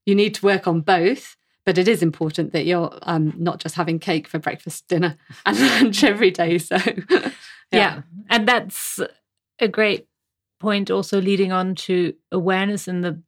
you 0.06 0.14
need 0.14 0.34
to 0.36 0.46
work 0.46 0.68
on 0.68 0.82
both. 0.82 1.36
But 1.66 1.78
it 1.78 1.88
is 1.88 2.00
important 2.00 2.52
that 2.52 2.64
you're 2.64 2.96
um, 3.02 3.34
not 3.36 3.58
just 3.58 3.74
having 3.74 3.98
cake 3.98 4.28
for 4.28 4.38
breakfast, 4.38 4.86
dinner, 4.86 5.16
and 5.46 5.58
lunch 5.58 6.04
every 6.04 6.30
day. 6.30 6.58
So, 6.58 6.76
yeah. 7.10 7.30
yeah. 7.72 8.02
And 8.30 8.46
that's 8.46 9.00
a 9.58 9.66
great 9.66 10.06
point, 10.60 10.92
also 10.92 11.20
leading 11.20 11.50
on 11.50 11.74
to 11.74 12.14
awareness 12.30 12.86
in 12.86 13.00
the 13.00 13.20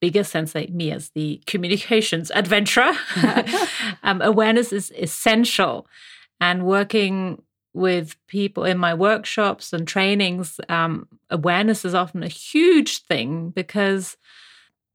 bigger 0.00 0.24
sense, 0.24 0.54
like 0.54 0.70
me 0.70 0.90
as 0.90 1.10
the 1.10 1.40
communications 1.46 2.30
adventurer, 2.34 2.92
um, 4.02 4.20
awareness 4.22 4.72
is 4.72 4.92
essential. 4.96 5.86
And 6.40 6.64
working 6.64 7.42
with 7.72 8.16
people 8.26 8.64
in 8.64 8.78
my 8.78 8.94
workshops 8.94 9.72
and 9.72 9.86
trainings, 9.86 10.58
um, 10.68 11.06
awareness 11.28 11.84
is 11.84 11.94
often 11.94 12.22
a 12.22 12.28
huge 12.28 13.02
thing 13.04 13.50
because, 13.50 14.16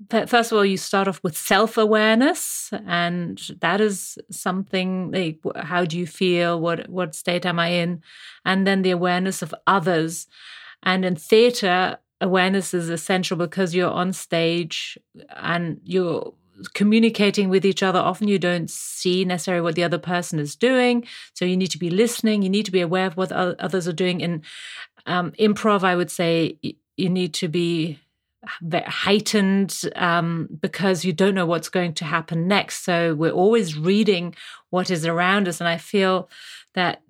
first 0.10 0.52
of 0.52 0.58
all, 0.58 0.66
you 0.66 0.78
start 0.78 1.08
off 1.08 1.22
with 1.24 1.38
self 1.38 1.78
awareness, 1.78 2.72
and 2.86 3.40
that 3.62 3.80
is 3.80 4.18
something 4.30 5.12
like 5.12 5.40
how 5.56 5.86
do 5.86 5.98
you 5.98 6.08
feel? 6.08 6.60
What, 6.60 6.90
what 6.90 7.16
state 7.16 7.46
am 7.46 7.60
I 7.60 7.68
in? 7.68 8.02
And 8.44 8.68
then 8.68 8.82
the 8.82 8.92
awareness 8.92 9.42
of 9.42 9.56
others. 9.68 10.28
And 10.84 11.06
in 11.06 11.16
theater, 11.16 11.98
awareness 12.26 12.74
is 12.74 12.90
essential 12.90 13.38
because 13.38 13.74
you're 13.74 13.90
on 13.90 14.12
stage 14.12 14.98
and 15.38 15.80
you're 15.84 16.34
communicating 16.74 17.50
with 17.50 17.66
each 17.66 17.84
other. 17.84 18.00
Often 18.00 18.28
you 18.28 18.40
don't 18.40 18.70
see 18.70 19.26
necessarily 19.26 19.62
what 19.62 19.76
the 19.76 19.84
other 19.84 19.98
person 19.98 20.40
is 20.40 20.56
doing. 20.56 21.06
So 21.34 21.46
you 21.46 21.58
need 21.58 21.72
to 21.72 21.78
be 21.78 21.90
listening. 21.90 22.42
You 22.42 22.50
need 22.50 22.66
to 22.66 22.72
be 22.72 22.82
aware 22.82 23.08
of 23.08 23.18
what 23.18 23.32
others 23.32 23.88
are 23.88 23.94
doing. 23.94 24.22
In 24.22 24.42
um, 25.06 25.32
improv, 25.40 25.84
I 25.84 25.96
would 25.96 26.12
say 26.12 26.58
you 26.98 27.10
need 27.10 27.34
to 27.36 27.48
be 27.48 28.00
heightened 28.74 29.82
um, 29.96 30.48
because 30.62 31.06
you 31.06 31.14
don't 31.14 31.36
know 31.36 31.46
what's 31.46 31.70
going 31.70 31.94
to 31.96 32.06
happen 32.06 32.48
next. 32.48 32.84
So 32.84 33.16
we're 33.16 33.32
always 33.32 33.78
reading 33.78 34.36
what 34.70 34.90
is 34.90 35.06
around 35.06 35.48
us. 35.48 35.60
And 35.62 35.68
I 35.68 35.78
feel 35.78 36.30
that 36.74 37.02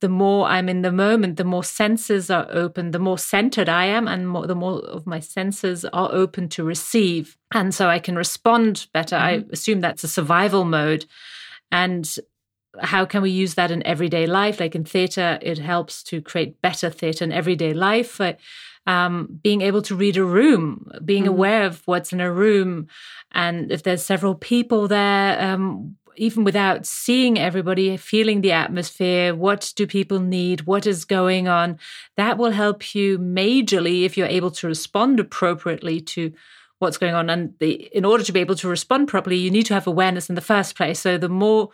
the 0.00 0.08
more 0.08 0.46
I'm 0.46 0.68
in 0.68 0.82
the 0.82 0.92
moment, 0.92 1.36
the 1.36 1.44
more 1.44 1.62
senses 1.62 2.28
are 2.28 2.46
open, 2.50 2.90
the 2.90 2.98
more 2.98 3.18
centered 3.18 3.68
I 3.68 3.84
am, 3.84 4.08
and 4.08 4.28
more, 4.28 4.46
the 4.46 4.56
more 4.56 4.80
of 4.80 5.06
my 5.06 5.20
senses 5.20 5.84
are 5.84 6.10
open 6.12 6.48
to 6.50 6.64
receive. 6.64 7.36
And 7.52 7.72
so 7.72 7.88
I 7.88 8.00
can 8.00 8.16
respond 8.16 8.88
better. 8.92 9.16
Mm-hmm. 9.16 9.50
I 9.50 9.52
assume 9.52 9.80
that's 9.80 10.04
a 10.04 10.08
survival 10.08 10.64
mode. 10.64 11.06
And 11.70 12.12
how 12.80 13.04
can 13.04 13.22
we 13.22 13.30
use 13.30 13.54
that 13.54 13.70
in 13.70 13.86
everyday 13.86 14.26
life? 14.26 14.58
Like 14.58 14.74
in 14.74 14.84
theatre, 14.84 15.38
it 15.40 15.58
helps 15.58 16.02
to 16.04 16.20
create 16.20 16.60
better 16.60 16.90
theatre 16.90 17.24
in 17.24 17.32
everyday 17.32 17.72
life. 17.72 18.18
Um, 18.84 19.38
being 19.42 19.62
able 19.62 19.82
to 19.82 19.94
read 19.94 20.16
a 20.16 20.24
room, 20.24 20.90
being 21.04 21.22
mm-hmm. 21.22 21.34
aware 21.34 21.66
of 21.66 21.82
what's 21.86 22.12
in 22.12 22.20
a 22.20 22.32
room, 22.32 22.88
and 23.30 23.70
if 23.70 23.84
there's 23.84 24.04
several 24.04 24.34
people 24.34 24.88
there, 24.88 25.40
um, 25.40 25.96
even 26.16 26.44
without 26.44 26.84
seeing 26.86 27.38
everybody, 27.38 27.96
feeling 27.96 28.40
the 28.40 28.52
atmosphere, 28.52 29.34
what 29.34 29.72
do 29.76 29.86
people 29.86 30.18
need, 30.18 30.62
what 30.62 30.86
is 30.86 31.04
going 31.04 31.48
on, 31.48 31.78
that 32.16 32.38
will 32.38 32.50
help 32.50 32.94
you 32.94 33.18
majorly 33.18 34.04
if 34.04 34.16
you're 34.16 34.26
able 34.26 34.50
to 34.50 34.66
respond 34.66 35.20
appropriately 35.20 36.00
to 36.00 36.32
what's 36.78 36.98
going 36.98 37.14
on. 37.14 37.30
And 37.30 37.54
the, 37.60 37.88
in 37.92 38.04
order 38.04 38.24
to 38.24 38.32
be 38.32 38.40
able 38.40 38.56
to 38.56 38.68
respond 38.68 39.08
properly, 39.08 39.36
you 39.36 39.50
need 39.50 39.66
to 39.66 39.74
have 39.74 39.86
awareness 39.86 40.28
in 40.28 40.34
the 40.34 40.40
first 40.40 40.76
place. 40.76 41.00
So 41.00 41.16
the 41.16 41.28
more 41.28 41.70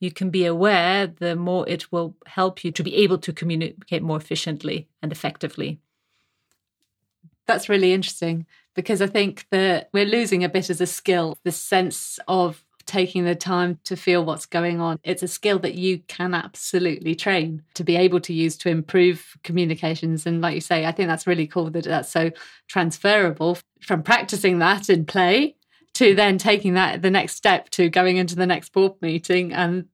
you 0.00 0.10
can 0.10 0.30
be 0.30 0.44
aware, 0.44 1.06
the 1.06 1.36
more 1.36 1.68
it 1.68 1.90
will 1.92 2.16
help 2.26 2.64
you 2.64 2.72
to 2.72 2.82
be 2.82 2.94
able 2.96 3.18
to 3.18 3.32
communicate 3.32 4.02
more 4.02 4.16
efficiently 4.16 4.88
and 5.02 5.12
effectively. 5.12 5.80
That's 7.48 7.68
really 7.68 7.92
interesting 7.92 8.46
because 8.76 9.02
I 9.02 9.06
think 9.06 9.46
that 9.50 9.88
we're 9.92 10.04
losing 10.04 10.44
a 10.44 10.48
bit 10.48 10.70
as 10.70 10.80
a 10.80 10.86
skill, 10.86 11.38
this 11.44 11.60
sense 11.60 12.20
of 12.28 12.62
taking 12.84 13.24
the 13.24 13.34
time 13.34 13.78
to 13.84 13.96
feel 13.96 14.24
what's 14.24 14.46
going 14.46 14.80
on. 14.80 14.98
It's 15.02 15.22
a 15.22 15.28
skill 15.28 15.58
that 15.60 15.74
you 15.74 15.98
can 16.08 16.34
absolutely 16.34 17.14
train 17.14 17.62
to 17.74 17.84
be 17.84 17.96
able 17.96 18.20
to 18.20 18.32
use 18.32 18.56
to 18.58 18.68
improve 18.68 19.36
communications. 19.44 20.26
And 20.26 20.40
like 20.40 20.54
you 20.54 20.60
say, 20.60 20.86
I 20.86 20.92
think 20.92 21.08
that's 21.08 21.26
really 21.26 21.46
cool 21.46 21.70
that 21.70 21.84
that's 21.84 22.10
so 22.10 22.30
transferable 22.68 23.58
from 23.80 24.02
practicing 24.02 24.58
that 24.58 24.88
in 24.88 25.04
play 25.06 25.56
to 25.94 26.14
then 26.14 26.38
taking 26.38 26.74
that 26.74 27.02
the 27.02 27.10
next 27.10 27.34
step 27.34 27.70
to 27.70 27.88
going 27.88 28.18
into 28.18 28.36
the 28.36 28.46
next 28.46 28.72
board 28.72 28.92
meeting 29.00 29.52
and 29.52 29.86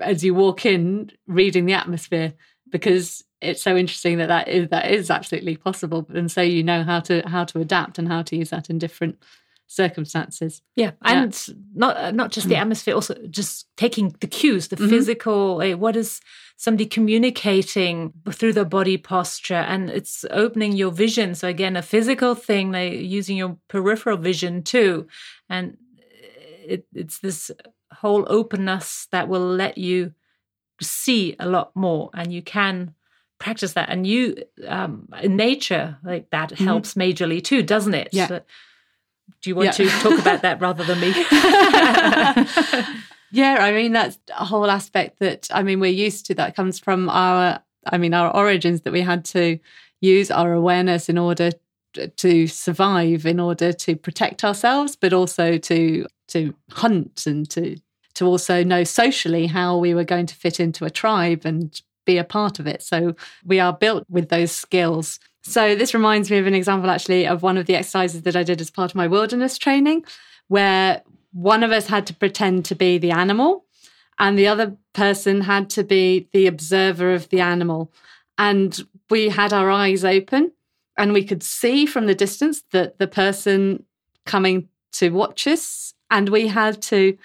as 0.00 0.24
you 0.24 0.34
walk 0.34 0.66
in 0.66 1.10
reading 1.26 1.66
the 1.66 1.72
atmosphere 1.72 2.32
because 2.70 3.22
it's 3.40 3.62
so 3.62 3.76
interesting 3.76 4.18
that 4.18 4.28
that 4.28 4.48
is 4.48 4.68
that 4.70 4.90
is 4.90 5.10
absolutely 5.10 5.56
possible 5.56 6.06
and 6.14 6.30
so 6.30 6.40
you 6.40 6.62
know 6.62 6.82
how 6.82 7.00
to 7.00 7.22
how 7.28 7.44
to 7.44 7.60
adapt 7.60 7.98
and 7.98 8.08
how 8.08 8.22
to 8.22 8.36
use 8.36 8.50
that 8.50 8.70
in 8.70 8.78
different 8.78 9.18
circumstances. 9.66 10.62
Yeah, 10.74 10.92
and 11.02 11.36
yeah. 11.48 11.54
not 11.74 12.14
not 12.14 12.32
just 12.32 12.48
the 12.48 12.56
atmosphere, 12.56 12.94
also 12.94 13.14
just 13.30 13.66
taking 13.76 14.14
the 14.20 14.26
cues, 14.26 14.68
the 14.68 14.76
mm-hmm. 14.76 14.88
physical. 14.88 15.60
Uh, 15.60 15.76
what 15.76 15.96
is 15.96 16.20
somebody 16.56 16.86
communicating 16.86 18.12
through 18.30 18.52
their 18.52 18.64
body 18.64 18.96
posture, 18.96 19.54
and 19.54 19.90
it's 19.90 20.24
opening 20.30 20.72
your 20.72 20.90
vision. 20.90 21.34
So 21.34 21.48
again, 21.48 21.76
a 21.76 21.82
physical 21.82 22.34
thing, 22.34 22.72
like 22.72 22.92
using 22.92 23.36
your 23.36 23.56
peripheral 23.68 24.18
vision 24.18 24.62
too, 24.62 25.06
and 25.48 25.76
it, 26.64 26.86
it's 26.94 27.18
this 27.18 27.50
whole 27.92 28.26
openness 28.28 29.08
that 29.12 29.28
will 29.28 29.46
let 29.46 29.78
you 29.78 30.12
see 30.80 31.36
a 31.38 31.48
lot 31.48 31.74
more, 31.74 32.10
and 32.14 32.32
you 32.32 32.42
can 32.42 32.94
practice 33.38 33.74
that 33.74 33.90
and 33.90 34.06
you 34.06 34.34
um 34.66 35.06
in 35.22 35.36
nature 35.36 35.98
like 36.02 36.30
that 36.30 36.48
mm-hmm. 36.48 36.64
helps 36.64 36.94
majorly 36.94 37.44
too 37.44 37.62
doesn't 37.62 37.92
it 37.92 38.08
yeah 38.10 38.28
do 39.42 39.50
you 39.50 39.54
want 39.54 39.66
yeah. 39.66 39.72
to 39.72 39.88
talk 40.00 40.18
about 40.18 40.40
that 40.40 40.58
rather 40.60 40.82
than 40.84 40.98
me? 41.00 41.12
Yeah, 43.32 43.58
I 43.60 43.72
mean 43.72 43.92
that's 43.92 44.18
a 44.36 44.44
whole 44.44 44.70
aspect 44.70 45.18
that 45.18 45.48
I 45.52 45.62
mean 45.62 45.80
we're 45.80 45.90
used 45.90 46.26
to. 46.26 46.34
That 46.34 46.54
comes 46.54 46.78
from 46.78 47.08
our, 47.10 47.60
I 47.84 47.98
mean 47.98 48.14
our 48.14 48.34
origins 48.34 48.82
that 48.82 48.92
we 48.92 49.02
had 49.02 49.24
to 49.26 49.58
use 50.00 50.30
our 50.30 50.52
awareness 50.52 51.08
in 51.08 51.18
order 51.18 51.50
to 52.16 52.46
survive, 52.46 53.26
in 53.26 53.40
order 53.40 53.72
to 53.72 53.96
protect 53.96 54.44
ourselves, 54.44 54.96
but 54.96 55.12
also 55.12 55.58
to 55.58 56.06
to 56.28 56.54
hunt 56.70 57.26
and 57.26 57.48
to 57.50 57.76
to 58.16 58.26
also 58.26 58.64
know 58.64 58.82
socially 58.84 59.46
how 59.46 59.76
we 59.76 59.94
were 59.94 60.04
going 60.04 60.26
to 60.26 60.34
fit 60.34 60.58
into 60.58 60.84
a 60.84 60.90
tribe 60.90 61.42
and 61.44 61.80
be 62.04 62.18
a 62.18 62.24
part 62.24 62.58
of 62.58 62.66
it. 62.66 62.82
So 62.82 63.14
we 63.44 63.60
are 63.60 63.72
built 63.72 64.04
with 64.08 64.28
those 64.28 64.52
skills. 64.52 65.20
So 65.42 65.74
this 65.74 65.94
reminds 65.94 66.30
me 66.30 66.38
of 66.38 66.46
an 66.46 66.54
example 66.54 66.90
actually 66.90 67.26
of 67.26 67.42
one 67.42 67.56
of 67.56 67.66
the 67.66 67.76
exercises 67.76 68.22
that 68.22 68.36
I 68.36 68.42
did 68.42 68.60
as 68.60 68.70
part 68.70 68.90
of 68.90 68.96
my 68.96 69.06
wilderness 69.06 69.58
training, 69.58 70.04
where 70.48 71.02
one 71.32 71.62
of 71.62 71.72
us 71.72 71.88
had 71.88 72.06
to 72.06 72.14
pretend 72.14 72.64
to 72.66 72.74
be 72.74 72.98
the 72.98 73.10
animal 73.10 73.64
and 74.18 74.38
the 74.38 74.48
other 74.48 74.76
person 74.94 75.42
had 75.42 75.68
to 75.70 75.84
be 75.84 76.28
the 76.32 76.46
observer 76.46 77.12
of 77.12 77.28
the 77.28 77.40
animal. 77.40 77.92
And 78.38 78.78
we 79.10 79.28
had 79.28 79.52
our 79.52 79.70
eyes 79.70 80.04
open 80.04 80.52
and 80.96 81.12
we 81.12 81.24
could 81.24 81.42
see 81.42 81.84
from 81.84 82.06
the 82.06 82.14
distance 82.14 82.62
that 82.72 82.98
the 82.98 83.06
person 83.06 83.84
coming 84.24 84.68
to 84.92 85.10
watch 85.10 85.46
us 85.46 85.92
and 86.10 86.30
we 86.30 86.48
had 86.48 86.80
to 86.80 87.18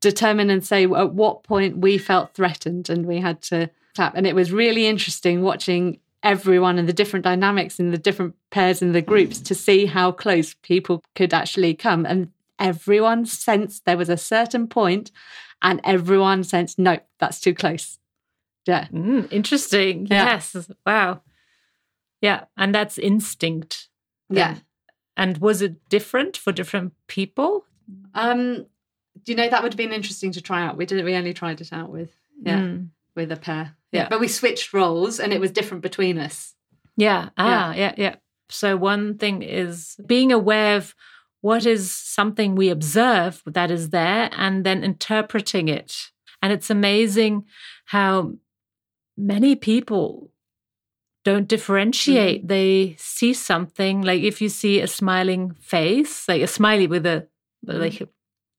determine 0.00 0.50
and 0.50 0.64
say 0.64 0.84
at 0.84 1.14
what 1.14 1.42
point 1.42 1.78
we 1.78 1.98
felt 1.98 2.34
threatened 2.34 2.88
and 2.88 3.06
we 3.06 3.20
had 3.20 3.42
to 3.42 3.70
clap. 3.94 4.14
And 4.14 4.26
it 4.26 4.34
was 4.34 4.52
really 4.52 4.86
interesting 4.86 5.42
watching 5.42 5.98
everyone 6.22 6.78
and 6.78 6.88
the 6.88 6.92
different 6.92 7.24
dynamics 7.24 7.78
in 7.78 7.90
the 7.90 7.98
different 7.98 8.34
pairs 8.50 8.82
in 8.82 8.92
the 8.92 9.02
groups 9.02 9.40
to 9.40 9.54
see 9.54 9.86
how 9.86 10.12
close 10.12 10.54
people 10.62 11.02
could 11.14 11.32
actually 11.32 11.74
come. 11.74 12.04
And 12.06 12.30
everyone 12.58 13.24
sensed 13.26 13.84
there 13.84 13.96
was 13.96 14.08
a 14.08 14.16
certain 14.16 14.66
point 14.66 15.10
and 15.62 15.80
everyone 15.84 16.44
sensed, 16.44 16.78
no, 16.78 16.98
that's 17.18 17.40
too 17.40 17.54
close. 17.54 17.98
Yeah. 18.66 18.86
Mm, 18.92 19.32
interesting. 19.32 20.06
Yeah. 20.06 20.24
Yes. 20.24 20.68
Wow. 20.84 21.22
Yeah. 22.20 22.44
And 22.56 22.74
that's 22.74 22.98
instinct. 22.98 23.88
Then. 24.28 24.36
Yeah. 24.36 24.58
And 25.16 25.38
was 25.38 25.62
it 25.62 25.88
different 25.88 26.36
for 26.36 26.52
different 26.52 26.92
people? 27.06 27.64
Um, 28.14 28.66
you 29.26 29.34
know 29.34 29.48
that 29.48 29.62
would 29.62 29.72
have 29.72 29.78
been 29.78 29.92
interesting 29.92 30.32
to 30.32 30.40
try 30.40 30.64
out. 30.64 30.76
We 30.76 30.86
didn't. 30.86 31.04
We 31.04 31.14
only 31.14 31.34
tried 31.34 31.60
it 31.60 31.72
out 31.72 31.90
with 31.90 32.10
yeah 32.42 32.60
mm. 32.60 32.88
with 33.14 33.32
a 33.32 33.36
pair. 33.36 33.74
Yeah. 33.92 34.02
yeah. 34.02 34.08
but 34.08 34.20
we 34.20 34.28
switched 34.28 34.72
roles 34.72 35.18
and 35.18 35.32
it 35.32 35.40
was 35.40 35.50
different 35.50 35.82
between 35.82 36.18
us. 36.18 36.54
Yeah. 36.96 37.30
Ah. 37.38 37.72
Yeah. 37.72 37.76
yeah. 37.76 37.94
Yeah. 37.96 38.14
So 38.50 38.76
one 38.76 39.18
thing 39.18 39.42
is 39.42 39.96
being 40.06 40.32
aware 40.32 40.76
of 40.76 40.94
what 41.40 41.66
is 41.66 41.92
something 41.92 42.54
we 42.54 42.68
observe 42.68 43.42
that 43.46 43.70
is 43.70 43.90
there, 43.90 44.30
and 44.36 44.64
then 44.64 44.82
interpreting 44.82 45.68
it. 45.68 46.10
And 46.42 46.52
it's 46.52 46.70
amazing 46.70 47.44
how 47.86 48.34
many 49.16 49.56
people 49.56 50.30
don't 51.24 51.48
differentiate. 51.48 52.44
Mm. 52.44 52.48
They 52.48 52.96
see 52.98 53.34
something 53.34 54.02
like 54.02 54.22
if 54.22 54.40
you 54.40 54.48
see 54.48 54.80
a 54.80 54.86
smiling 54.86 55.54
face, 55.60 56.28
like 56.28 56.42
a 56.42 56.46
smiley 56.46 56.86
with 56.86 57.06
a 57.06 57.28
like 57.64 58.02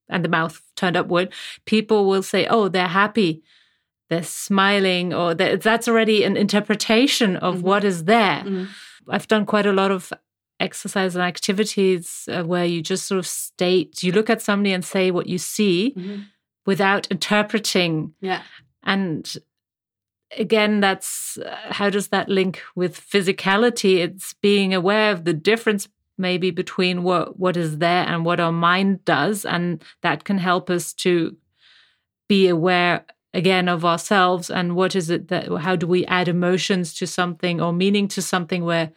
and 0.09 0.23
the 0.23 0.29
mouth 0.29 0.61
turned 0.75 0.97
upward, 0.97 1.31
people 1.65 2.07
will 2.07 2.23
say, 2.23 2.47
"Oh, 2.47 2.67
they're 2.67 2.87
happy." 2.87 3.43
They're 4.09 4.23
smiling, 4.23 5.13
or 5.13 5.35
they're, 5.35 5.55
that's 5.55 5.87
already 5.87 6.23
an 6.23 6.35
interpretation 6.35 7.35
of 7.35 7.57
mm-hmm. 7.57 7.67
what 7.67 7.83
is 7.83 8.05
there. 8.05 8.41
Mm-hmm. 8.43 8.65
I've 9.07 9.27
done 9.27 9.45
quite 9.45 9.67
a 9.67 9.71
lot 9.71 9.91
of 9.91 10.11
exercise 10.59 11.15
and 11.15 11.23
activities 11.23 12.27
uh, 12.31 12.43
where 12.43 12.65
you 12.65 12.81
just 12.81 13.05
sort 13.05 13.19
of 13.19 13.27
state, 13.27 14.03
you 14.03 14.11
look 14.11 14.29
at 14.29 14.41
somebody 14.41 14.73
and 14.73 14.83
say 14.83 15.11
what 15.11 15.27
you 15.27 15.37
see 15.37 15.93
mm-hmm. 15.95 16.21
without 16.65 17.07
interpreting. 17.09 18.13
Yeah. 18.19 18.41
And 18.83 19.31
again, 20.37 20.79
that's 20.79 21.37
uh, 21.37 21.55
how 21.69 21.89
does 21.89 22.09
that 22.09 22.29
link 22.29 22.61
with 22.75 22.99
physicality? 22.99 23.97
It's 23.97 24.33
being 24.33 24.73
aware 24.73 25.11
of 25.11 25.23
the 25.25 25.33
difference 25.33 25.87
maybe 26.19 26.51
between 26.51 27.03
what 27.03 27.39
what 27.39 27.57
is 27.57 27.77
there 27.77 28.05
and 28.07 28.25
what 28.25 28.39
our 28.39 28.51
mind 28.51 29.03
does 29.05 29.45
and 29.45 29.83
that 30.01 30.25
can 30.25 30.37
help 30.37 30.69
us 30.69 30.93
to 30.93 31.35
be 32.27 32.47
aware 32.47 33.05
again 33.33 33.67
of 33.67 33.85
ourselves 33.85 34.49
and 34.49 34.75
what 34.75 34.95
is 34.95 35.09
it 35.09 35.27
that 35.29 35.47
how 35.59 35.75
do 35.75 35.87
we 35.87 36.05
add 36.05 36.27
emotions 36.27 36.93
to 36.93 37.07
something 37.07 37.61
or 37.61 37.71
meaning 37.71 38.07
to 38.07 38.21
something 38.21 38.63
where 38.63 38.91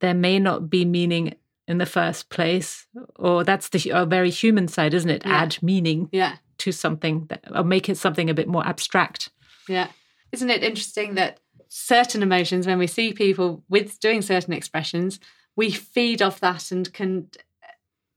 there 0.00 0.14
may 0.14 0.38
not 0.38 0.70
be 0.70 0.84
meaning 0.84 1.34
in 1.66 1.78
the 1.78 1.86
first 1.86 2.30
place 2.30 2.86
or 3.16 3.44
that's 3.44 3.68
the 3.68 4.06
very 4.08 4.30
human 4.30 4.68
side 4.68 4.94
isn't 4.94 5.10
it 5.10 5.22
yeah. 5.24 5.42
add 5.42 5.58
meaning 5.62 6.08
yeah. 6.12 6.36
to 6.56 6.72
something 6.72 7.26
that, 7.26 7.44
or 7.54 7.64
make 7.64 7.88
it 7.88 7.96
something 7.96 8.30
a 8.30 8.34
bit 8.34 8.48
more 8.48 8.66
abstract 8.66 9.30
yeah 9.68 9.88
isn't 10.32 10.50
it 10.50 10.62
interesting 10.62 11.14
that 11.14 11.40
certain 11.68 12.22
emotions 12.22 12.66
when 12.66 12.78
we 12.78 12.86
see 12.86 13.12
people 13.12 13.62
with 13.68 14.00
doing 14.00 14.22
certain 14.22 14.54
expressions 14.54 15.20
we 15.58 15.72
feed 15.72 16.22
off 16.22 16.38
that 16.38 16.70
and 16.70 16.90
can 16.94 17.28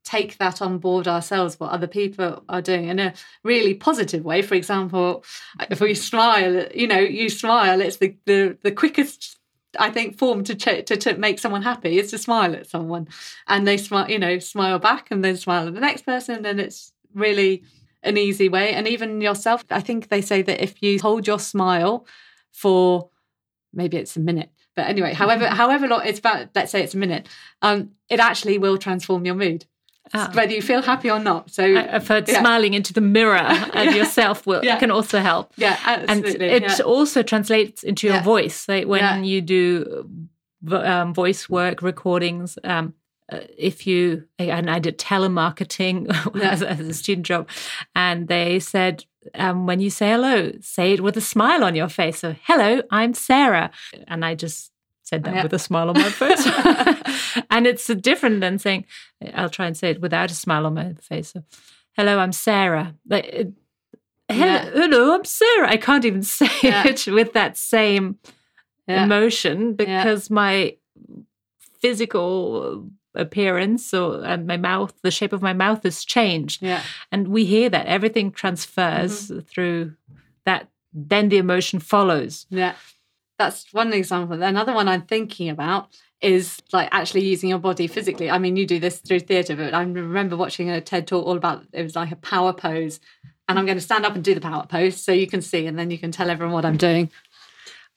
take 0.03 0.37
that 0.37 0.61
on 0.61 0.77
board 0.77 1.07
ourselves 1.07 1.59
what 1.59 1.71
other 1.71 1.87
people 1.87 2.43
are 2.47 2.61
doing 2.61 2.87
in 2.87 2.99
a 2.99 3.13
really 3.43 3.73
positive 3.73 4.23
way 4.23 4.41
for 4.41 4.55
example 4.55 5.23
if 5.69 5.81
we 5.81 5.93
smile 5.93 6.67
you 6.73 6.87
know 6.87 6.99
you 6.99 7.29
smile 7.29 7.81
it's 7.81 7.97
the 7.97 8.15
the, 8.25 8.57
the 8.63 8.71
quickest 8.71 9.37
I 9.79 9.89
think 9.89 10.17
form 10.17 10.43
to, 10.43 10.53
ch- 10.53 10.85
to 10.85 10.97
to 10.97 11.17
make 11.17 11.39
someone 11.39 11.61
happy 11.61 11.97
is 11.97 12.11
to 12.11 12.17
smile 12.17 12.53
at 12.53 12.69
someone, 12.69 13.07
and 13.47 13.65
they 13.65 13.77
smile, 13.77 14.11
you 14.11 14.19
know, 14.19 14.37
smile 14.39 14.79
back, 14.79 15.07
and 15.11 15.23
then 15.23 15.37
smile 15.37 15.65
at 15.65 15.73
the 15.73 15.79
next 15.79 16.01
person, 16.05 16.45
and 16.45 16.59
it's 16.59 16.91
really 17.13 17.63
an 18.03 18.17
easy 18.17 18.49
way. 18.49 18.73
And 18.73 18.85
even 18.85 19.21
yourself, 19.21 19.63
I 19.69 19.79
think 19.79 20.09
they 20.09 20.21
say 20.21 20.41
that 20.41 20.61
if 20.61 20.83
you 20.83 20.99
hold 20.99 21.25
your 21.25 21.39
smile 21.39 22.05
for 22.51 23.11
maybe 23.71 23.95
it's 23.95 24.17
a 24.17 24.19
minute, 24.19 24.51
but 24.75 24.87
anyway, 24.87 25.13
however, 25.13 25.47
however 25.61 25.87
long 25.87 26.01
it's 26.05 26.19
about, 26.19 26.49
let's 26.55 26.71
say 26.71 26.83
it's 26.83 26.93
a 26.93 26.97
minute, 26.97 27.27
um, 27.61 27.91
it 28.09 28.19
actually 28.19 28.57
will 28.57 28.77
transform 28.77 29.25
your 29.25 29.35
mood. 29.35 29.65
Ah. 30.13 30.29
Whether 30.33 30.53
you 30.53 30.61
feel 30.61 30.81
happy 30.81 31.09
or 31.09 31.19
not. 31.19 31.51
So 31.51 31.63
I've 31.63 32.07
heard 32.07 32.27
yeah. 32.27 32.39
smiling 32.39 32.73
into 32.73 32.91
the 32.91 33.01
mirror 33.01 33.37
and 33.73 33.95
yourself 33.95 34.45
will 34.45 34.63
yeah. 34.63 34.77
can 34.77 34.91
also 34.91 35.19
help. 35.19 35.53
Yeah, 35.55 35.77
absolutely. 35.85 36.49
And 36.49 36.65
it 36.65 36.79
yeah. 36.79 36.83
also 36.83 37.23
translates 37.23 37.83
into 37.83 38.07
your 38.07 38.19
voice. 38.21 38.67
Like 38.67 38.87
when 38.87 39.23
you 39.23 39.41
do 39.41 40.27
um, 40.69 41.13
voice 41.13 41.47
work 41.47 41.81
recordings, 41.81 42.57
um, 42.63 42.93
if 43.57 43.87
you 43.87 44.25
and 44.37 44.69
I 44.69 44.79
did 44.79 44.97
telemarketing 44.97 46.09
as, 46.43 46.61
as, 46.61 46.79
a 46.79 46.93
student 46.93 47.25
job, 47.25 47.49
and 47.95 48.27
they 48.27 48.59
said 48.59 49.05
um, 49.35 49.67
when 49.67 49.79
you 49.79 49.89
say 49.89 50.11
hello, 50.11 50.51
say 50.61 50.93
it 50.93 51.01
with 51.01 51.17
a 51.17 51.21
smile 51.21 51.63
on 51.63 51.75
your 51.75 51.89
face. 51.89 52.19
So, 52.19 52.35
hello, 52.43 52.81
I'm 52.89 53.13
Sarah. 53.13 53.71
And 54.07 54.25
I 54.25 54.35
just 54.35 54.71
said 55.03 55.23
that 55.25 55.35
yeah. 55.35 55.43
with 55.43 55.53
a 55.53 55.59
smile 55.59 55.89
on 55.89 55.95
my 55.95 56.09
face. 56.09 56.45
and 57.49 57.67
it's 57.67 57.87
different 57.87 58.41
than 58.41 58.57
saying, 58.59 58.85
I'll 59.33 59.49
try 59.49 59.67
and 59.67 59.77
say 59.77 59.91
it 59.91 60.01
without 60.01 60.31
a 60.31 60.35
smile 60.35 60.65
on 60.65 60.73
my 60.73 60.93
face. 60.93 61.29
So, 61.29 61.43
hello, 61.93 62.19
I'm 62.19 62.31
Sarah. 62.31 62.95
Like, 63.07 63.25
it, 63.25 63.53
hello, 64.29 64.45
yeah. 64.45 64.69
hello, 64.71 65.15
I'm 65.15 65.25
Sarah. 65.25 65.69
I 65.69 65.77
can't 65.77 66.05
even 66.05 66.23
say 66.23 66.49
yeah. 66.63 66.87
it 66.87 67.07
with 67.07 67.33
that 67.33 67.57
same 67.57 68.17
emotion 68.87 69.73
because 69.73 70.29
my 70.29 70.75
physical 71.79 72.89
appearance 73.15 73.93
or 73.93 74.23
and 74.23 74.47
my 74.47 74.57
mouth 74.57 74.93
the 75.01 75.11
shape 75.11 75.33
of 75.33 75.41
my 75.41 75.53
mouth 75.53 75.83
has 75.83 76.05
changed. 76.05 76.61
Yeah. 76.61 76.81
And 77.11 77.27
we 77.27 77.45
hear 77.45 77.69
that 77.69 77.87
everything 77.87 78.31
transfers 78.31 79.27
mm-hmm. 79.27 79.39
through 79.39 79.93
that 80.45 80.69
then 80.93 81.29
the 81.29 81.37
emotion 81.37 81.79
follows. 81.79 82.45
Yeah. 82.49 82.75
That's 83.37 83.71
one 83.73 83.93
example. 83.93 84.41
Another 84.41 84.73
one 84.73 84.87
i'm 84.87 85.03
thinking 85.03 85.49
about 85.49 85.89
is 86.21 86.61
like 86.71 86.89
actually 86.91 87.25
using 87.25 87.49
your 87.49 87.59
body 87.59 87.87
physically. 87.87 88.29
I 88.29 88.37
mean 88.37 88.55
you 88.55 88.65
do 88.65 88.79
this 88.79 88.99
through 88.99 89.21
theatre 89.21 89.55
but 89.55 89.73
i 89.73 89.81
remember 89.81 90.37
watching 90.37 90.69
a 90.69 90.79
ted 90.79 91.07
talk 91.07 91.25
all 91.25 91.37
about 91.37 91.63
it 91.73 91.83
was 91.83 91.95
like 91.95 92.11
a 92.11 92.17
power 92.17 92.53
pose 92.53 92.99
and 93.49 93.57
i'm 93.57 93.65
going 93.65 93.77
to 93.77 93.83
stand 93.83 94.05
up 94.05 94.13
and 94.15 94.23
do 94.23 94.35
the 94.35 94.41
power 94.41 94.65
pose 94.67 95.01
so 95.01 95.11
you 95.11 95.27
can 95.27 95.41
see 95.41 95.65
and 95.65 95.77
then 95.77 95.89
you 95.89 95.97
can 95.97 96.11
tell 96.11 96.29
everyone 96.29 96.53
what 96.53 96.65
i'm 96.65 96.77
doing. 96.77 97.09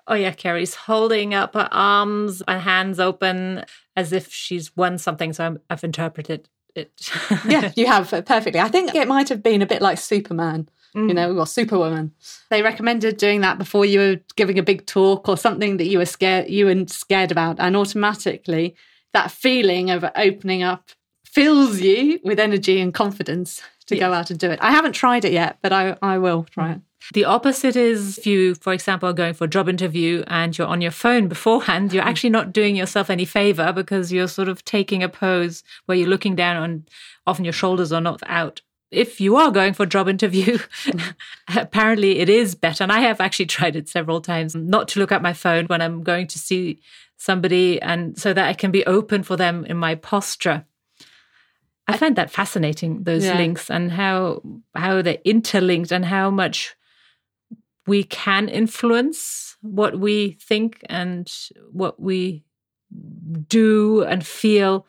Oh, 0.06 0.14
yeah, 0.14 0.32
Ceri's 0.32 0.74
holding 0.74 1.32
up 1.32 1.54
her 1.54 1.68
arms 1.72 2.42
and 2.46 2.60
hands 2.60 3.00
open 3.00 3.64
as 3.96 4.12
if 4.12 4.32
she's 4.32 4.76
won 4.76 4.98
something. 4.98 5.32
So 5.32 5.56
i 5.70 5.72
have 5.72 5.84
interpreted 5.84 6.48
it. 6.74 7.10
yeah, 7.48 7.72
you 7.76 7.86
have 7.86 8.10
perfectly. 8.26 8.60
I 8.60 8.68
think 8.68 8.94
it 8.94 9.08
might 9.08 9.28
have 9.28 9.42
been 9.42 9.62
a 9.62 9.66
bit 9.66 9.82
like 9.82 9.98
Superman, 9.98 10.68
mm. 10.94 11.08
you 11.08 11.14
know, 11.14 11.36
or 11.36 11.46
Superwoman. 11.46 12.12
They 12.50 12.62
recommended 12.62 13.16
doing 13.16 13.40
that 13.42 13.58
before 13.58 13.84
you 13.84 13.98
were 13.98 14.20
giving 14.36 14.58
a 14.58 14.62
big 14.62 14.86
talk 14.86 15.28
or 15.28 15.36
something 15.36 15.76
that 15.78 15.86
you 15.86 15.98
were 15.98 16.06
scared 16.06 16.50
you 16.50 16.66
were 16.66 16.86
scared 16.86 17.30
about, 17.30 17.60
and 17.60 17.76
automatically 17.76 18.74
that 19.12 19.30
feeling 19.30 19.90
of 19.90 20.04
opening 20.16 20.62
up 20.62 20.90
fills 21.34 21.80
you 21.80 22.20
with 22.22 22.38
energy 22.38 22.80
and 22.80 22.94
confidence 22.94 23.60
to 23.86 23.96
yeah. 23.96 24.08
go 24.08 24.14
out 24.14 24.30
and 24.30 24.38
do 24.38 24.50
it. 24.50 24.58
I 24.62 24.70
haven't 24.70 24.92
tried 24.92 25.24
it 25.24 25.32
yet, 25.32 25.58
but 25.62 25.72
I 25.72 25.96
I 26.00 26.18
will 26.18 26.44
try 26.44 26.72
it. 26.72 26.80
The 27.12 27.26
opposite 27.26 27.76
is 27.76 28.16
if 28.18 28.26
you, 28.26 28.54
for 28.54 28.72
example, 28.72 29.08
are 29.08 29.12
going 29.12 29.34
for 29.34 29.44
a 29.44 29.48
job 29.48 29.68
interview 29.68 30.24
and 30.26 30.56
you're 30.56 30.66
on 30.66 30.80
your 30.80 30.90
phone 30.90 31.28
beforehand, 31.28 31.92
you're 31.92 32.02
actually 32.02 32.30
not 32.30 32.52
doing 32.52 32.76
yourself 32.76 33.10
any 33.10 33.26
favor 33.26 33.72
because 33.74 34.10
you're 34.10 34.28
sort 34.28 34.48
of 34.48 34.64
taking 34.64 35.02
a 35.02 35.08
pose 35.08 35.62
where 35.84 35.98
you're 35.98 36.08
looking 36.08 36.34
down 36.34 36.56
on 36.56 36.86
often 37.26 37.44
your 37.44 37.52
shoulders 37.52 37.92
are 37.92 38.00
not 38.00 38.22
out. 38.26 38.62
if 38.90 39.20
you 39.20 39.36
are 39.36 39.50
going 39.50 39.74
for 39.74 39.82
a 39.82 39.86
job 39.86 40.08
interview, 40.08 40.56
apparently 41.56 42.20
it 42.20 42.28
is 42.28 42.54
better. 42.54 42.84
And 42.84 42.92
I 42.92 43.00
have 43.00 43.20
actually 43.20 43.46
tried 43.46 43.76
it 43.76 43.88
several 43.88 44.20
times 44.20 44.54
not 44.54 44.88
to 44.88 45.00
look 45.00 45.12
at 45.12 45.20
my 45.20 45.32
phone 45.32 45.66
when 45.66 45.82
I'm 45.82 46.02
going 46.02 46.28
to 46.28 46.38
see 46.38 46.80
somebody 47.16 47.82
and 47.82 48.18
so 48.18 48.32
that 48.32 48.48
I 48.48 48.54
can 48.54 48.70
be 48.70 48.86
open 48.86 49.24
for 49.24 49.36
them 49.36 49.64
in 49.66 49.76
my 49.76 49.94
posture. 49.94 50.64
I 51.86 51.96
find 51.96 52.16
that 52.16 52.30
fascinating, 52.30 53.04
those 53.04 53.24
yeah. 53.24 53.36
links 53.36 53.70
and 53.70 53.92
how 53.92 54.42
how 54.74 55.02
they're 55.02 55.18
interlinked 55.24 55.92
and 55.92 56.04
how 56.04 56.30
much 56.30 56.76
we 57.86 58.04
can 58.04 58.48
influence 58.48 59.56
what 59.60 59.98
we 59.98 60.38
think 60.40 60.78
and 60.88 61.30
what 61.72 62.00
we 62.00 62.44
do 63.48 64.02
and 64.02 64.26
feel 64.26 64.86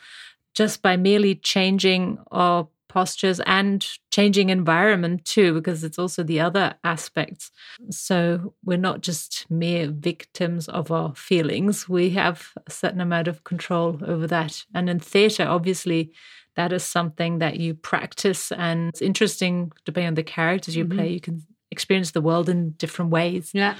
just 0.53 0.81
by 0.81 0.95
merely 0.95 1.35
changing 1.35 2.17
our 2.31 2.67
postures 2.95 3.41
and 3.45 3.85
changing 4.09 4.49
environment 4.49 5.25
too, 5.25 5.53
because 5.53 5.83
it's 5.83 5.99
also 5.99 6.23
the 6.23 6.39
other 6.39 6.75
aspects. 6.85 7.51
So 7.91 8.53
we're 8.63 8.77
not 8.77 9.01
just 9.01 9.45
mere 9.49 9.89
victims 9.91 10.69
of 10.69 10.91
our 10.91 11.13
feelings, 11.13 11.89
we 11.89 12.11
have 12.11 12.53
a 12.65 12.71
certain 12.71 13.01
amount 13.01 13.27
of 13.27 13.43
control 13.43 13.99
over 14.07 14.27
that. 14.27 14.63
And 14.73 14.89
in 14.89 14.99
theatre, 14.99 15.45
obviously, 15.45 16.13
that 16.55 16.71
is 16.71 16.85
something 16.85 17.39
that 17.39 17.59
you 17.59 17.73
practice, 17.73 18.49
and 18.53 18.89
it's 18.89 19.01
interesting, 19.01 19.73
depending 19.83 20.07
on 20.07 20.15
the 20.15 20.23
characters 20.23 20.75
you 20.77 20.85
mm-hmm. 20.85 20.97
play, 20.97 21.09
you 21.09 21.19
can 21.19 21.45
experience 21.69 22.11
the 22.11 22.21
world 22.21 22.47
in 22.47 22.71
different 22.77 23.11
ways. 23.11 23.51
Yeah. 23.53 23.75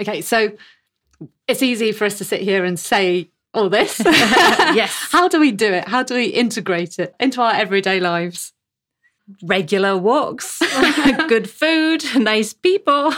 Okay, 0.00 0.22
so 0.22 0.52
it's 1.46 1.62
easy 1.62 1.92
for 1.92 2.06
us 2.06 2.16
to 2.18 2.24
sit 2.24 2.40
here 2.40 2.64
and 2.64 2.78
say 2.78 3.30
all 3.56 3.68
this. 3.68 4.00
yes. 4.04 4.94
How 5.10 5.28
do 5.28 5.40
we 5.40 5.52
do 5.52 5.72
it? 5.72 5.88
How 5.88 6.02
do 6.02 6.14
we 6.14 6.26
integrate 6.26 6.98
it 6.98 7.14
into 7.18 7.40
our 7.40 7.52
everyday 7.52 8.00
lives? 8.00 8.52
Regular 9.42 9.96
walks, 9.96 10.62
good 11.28 11.50
food, 11.50 12.04
nice 12.14 12.52
people, 12.52 13.12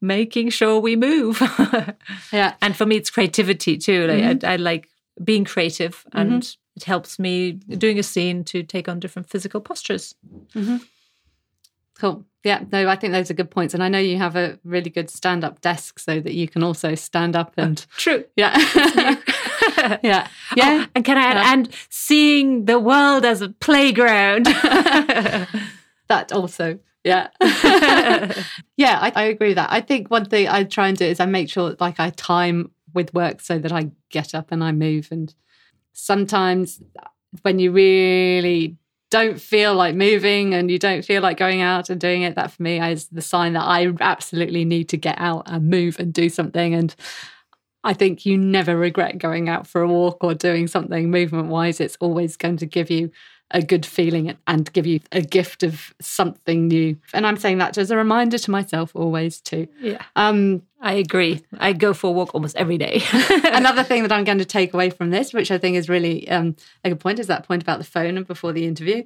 making 0.00 0.48
sure 0.48 0.80
we 0.80 0.96
move. 0.96 1.42
yeah. 2.32 2.54
And 2.62 2.74
for 2.74 2.86
me, 2.86 2.96
it's 2.96 3.10
creativity 3.10 3.76
too. 3.76 4.06
Like, 4.06 4.22
mm-hmm. 4.22 4.46
I, 4.46 4.52
I, 4.54 4.56
like 4.56 4.88
being 5.22 5.44
creative 5.44 6.06
and 6.12 6.42
mm-hmm. 6.42 6.76
it 6.76 6.84
helps 6.84 7.18
me 7.18 7.52
doing 7.52 7.98
a 7.98 8.02
scene 8.02 8.44
to 8.44 8.62
take 8.62 8.88
on 8.88 8.98
different 8.98 9.28
physical 9.28 9.60
postures. 9.60 10.14
Mm-hmm. 10.54 10.78
Cool. 11.98 12.24
Yeah, 12.46 12.62
no, 12.70 12.88
I 12.88 12.94
think 12.94 13.12
those 13.12 13.28
are 13.28 13.34
good 13.34 13.50
points. 13.50 13.74
And 13.74 13.82
I 13.82 13.88
know 13.88 13.98
you 13.98 14.18
have 14.18 14.36
a 14.36 14.56
really 14.62 14.88
good 14.88 15.10
stand 15.10 15.42
up 15.42 15.60
desk 15.62 15.98
so 15.98 16.20
that 16.20 16.32
you 16.32 16.46
can 16.46 16.62
also 16.62 16.94
stand 16.94 17.34
up 17.34 17.52
and. 17.56 17.80
Uh, 17.80 17.94
true. 17.96 18.24
Yeah. 18.36 18.56
yeah. 20.02 20.28
Yeah. 20.54 20.84
Oh, 20.84 20.86
and 20.94 21.04
can 21.04 21.18
I 21.18 21.22
add, 21.22 21.36
yeah. 21.36 21.52
and 21.52 21.68
seeing 21.90 22.66
the 22.66 22.78
world 22.78 23.24
as 23.24 23.42
a 23.42 23.48
playground. 23.48 24.46
that 26.08 26.32
also. 26.32 26.78
Yeah. 27.02 27.28
yeah, 28.76 28.98
I, 29.00 29.12
I, 29.14 29.22
agree 29.24 29.48
with 29.48 29.56
that. 29.56 29.72
I 29.72 29.80
think 29.80 30.08
one 30.10 30.24
thing 30.24 30.48
I 30.48 30.62
try 30.64 30.88
and 30.88 30.96
do 30.96 31.04
is 31.04 31.18
I 31.18 31.26
make 31.26 31.50
sure 31.50 31.76
like 31.80 31.98
I 31.98 32.10
time 32.10 32.70
with 32.94 33.12
work 33.12 33.40
so 33.40 33.58
that 33.58 33.72
I 33.72 33.90
get 34.10 34.34
up 34.34 34.52
and 34.52 34.62
I 34.62 34.70
move. 34.70 35.08
And 35.10 35.34
sometimes 35.92 36.80
when 37.42 37.58
you 37.58 37.72
really 37.72 38.76
don't 39.10 39.40
feel 39.40 39.74
like 39.74 39.94
moving 39.94 40.54
and 40.54 40.70
you 40.70 40.78
don't 40.78 41.04
feel 41.04 41.22
like 41.22 41.36
going 41.36 41.60
out 41.60 41.90
and 41.90 42.00
doing 42.00 42.22
it, 42.22 42.34
that 42.34 42.50
for 42.50 42.62
me 42.62 42.80
is 42.80 43.06
the 43.08 43.22
sign 43.22 43.52
that 43.52 43.62
I 43.62 43.92
absolutely 44.00 44.64
need 44.64 44.88
to 44.90 44.96
get 44.96 45.16
out 45.18 45.44
and 45.46 45.68
move 45.68 45.98
and 45.98 46.12
do 46.12 46.28
something. 46.28 46.74
And 46.74 46.94
I 47.84 47.92
think 47.92 48.26
you 48.26 48.36
never 48.36 48.76
regret 48.76 49.18
going 49.18 49.48
out 49.48 49.66
for 49.66 49.80
a 49.80 49.88
walk 49.88 50.24
or 50.24 50.34
doing 50.34 50.66
something 50.66 51.10
movement 51.10 51.48
wise. 51.48 51.80
It's 51.80 51.96
always 52.00 52.36
going 52.36 52.56
to 52.58 52.66
give 52.66 52.90
you 52.90 53.10
a 53.52 53.62
good 53.62 53.86
feeling 53.86 54.36
and 54.46 54.72
give 54.72 54.86
you 54.86 55.00
a 55.12 55.20
gift 55.20 55.62
of 55.62 55.94
something 56.00 56.66
new. 56.66 56.96
And 57.14 57.26
I'm 57.26 57.36
saying 57.36 57.58
that 57.58 57.78
as 57.78 57.90
a 57.90 57.96
reminder 57.96 58.38
to 58.38 58.50
myself 58.50 58.90
always 58.94 59.40
too. 59.40 59.68
Yeah. 59.80 60.02
Um, 60.16 60.62
I 60.80 60.94
agree. 60.94 61.42
I 61.58 61.72
go 61.72 61.94
for 61.94 62.08
a 62.08 62.12
walk 62.12 62.34
almost 62.34 62.56
every 62.56 62.76
day. 62.76 63.02
another 63.44 63.84
thing 63.84 64.02
that 64.02 64.12
I'm 64.12 64.24
going 64.24 64.38
to 64.38 64.44
take 64.44 64.74
away 64.74 64.90
from 64.90 65.10
this, 65.10 65.32
which 65.32 65.50
I 65.50 65.58
think 65.58 65.76
is 65.76 65.88
really 65.88 66.28
um, 66.28 66.56
a 66.84 66.90
good 66.90 67.00
point, 67.00 67.18
is 67.18 67.28
that 67.28 67.46
point 67.46 67.62
about 67.62 67.78
the 67.78 67.84
phone 67.84 68.16
and 68.16 68.26
before 68.26 68.52
the 68.52 68.66
interview. 68.66 69.04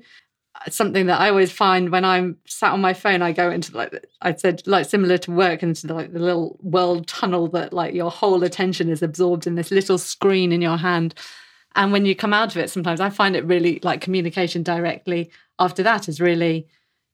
Something 0.68 1.06
that 1.06 1.20
I 1.20 1.28
always 1.28 1.52
find 1.52 1.90
when 1.90 2.04
I'm 2.04 2.36
sat 2.44 2.72
on 2.72 2.80
my 2.80 2.92
phone, 2.92 3.22
I 3.22 3.32
go 3.32 3.50
into 3.50 3.74
like 3.76 3.94
I 4.20 4.34
said, 4.34 4.62
like 4.66 4.86
similar 4.86 5.16
to 5.18 5.30
work, 5.30 5.62
into 5.62 5.86
the, 5.86 5.94
like 5.94 6.12
the 6.12 6.18
little 6.18 6.58
world 6.60 7.06
tunnel 7.06 7.46
that 7.48 7.72
like 7.72 7.94
your 7.94 8.10
whole 8.10 8.42
attention 8.42 8.88
is 8.88 9.02
absorbed 9.02 9.46
in 9.46 9.54
this 9.54 9.70
little 9.70 9.96
screen 9.96 10.50
in 10.50 10.60
your 10.60 10.76
hand. 10.76 11.14
And 11.74 11.92
when 11.92 12.04
you 12.04 12.16
come 12.16 12.32
out 12.32 12.54
of 12.54 12.62
it, 12.62 12.70
sometimes 12.70 13.00
I 13.00 13.10
find 13.10 13.36
it 13.36 13.44
really 13.44 13.80
like 13.82 14.00
communication 14.00 14.62
directly 14.62 15.30
after 15.58 15.82
that 15.82 16.08
is 16.08 16.20
really 16.20 16.66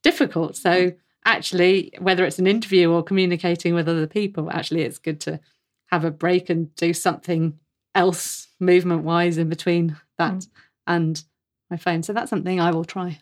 difficult. 0.03 0.57
So 0.57 0.93
actually, 1.25 1.93
whether 1.99 2.25
it's 2.25 2.39
an 2.39 2.47
interview 2.47 2.91
or 2.91 3.03
communicating 3.03 3.75
with 3.75 3.89
other 3.89 4.07
people, 4.07 4.51
actually, 4.51 4.83
it's 4.83 4.99
good 4.99 5.21
to 5.23 5.41
have 5.87 6.05
a 6.05 6.11
break 6.11 6.49
and 6.49 6.75
do 6.77 6.95
something 6.95 7.59
else 7.95 8.49
movement 8.61 9.03
wise 9.03 9.39
in 9.39 9.49
between 9.49 9.97
that 10.19 10.35
mm. 10.35 10.49
and 10.87 11.25
my 11.71 11.77
phone. 11.77 12.03
So 12.03 12.13
that's 12.13 12.31
something 12.31 12.61
I 12.61 12.71
will 12.71 12.85
try. 12.85 13.21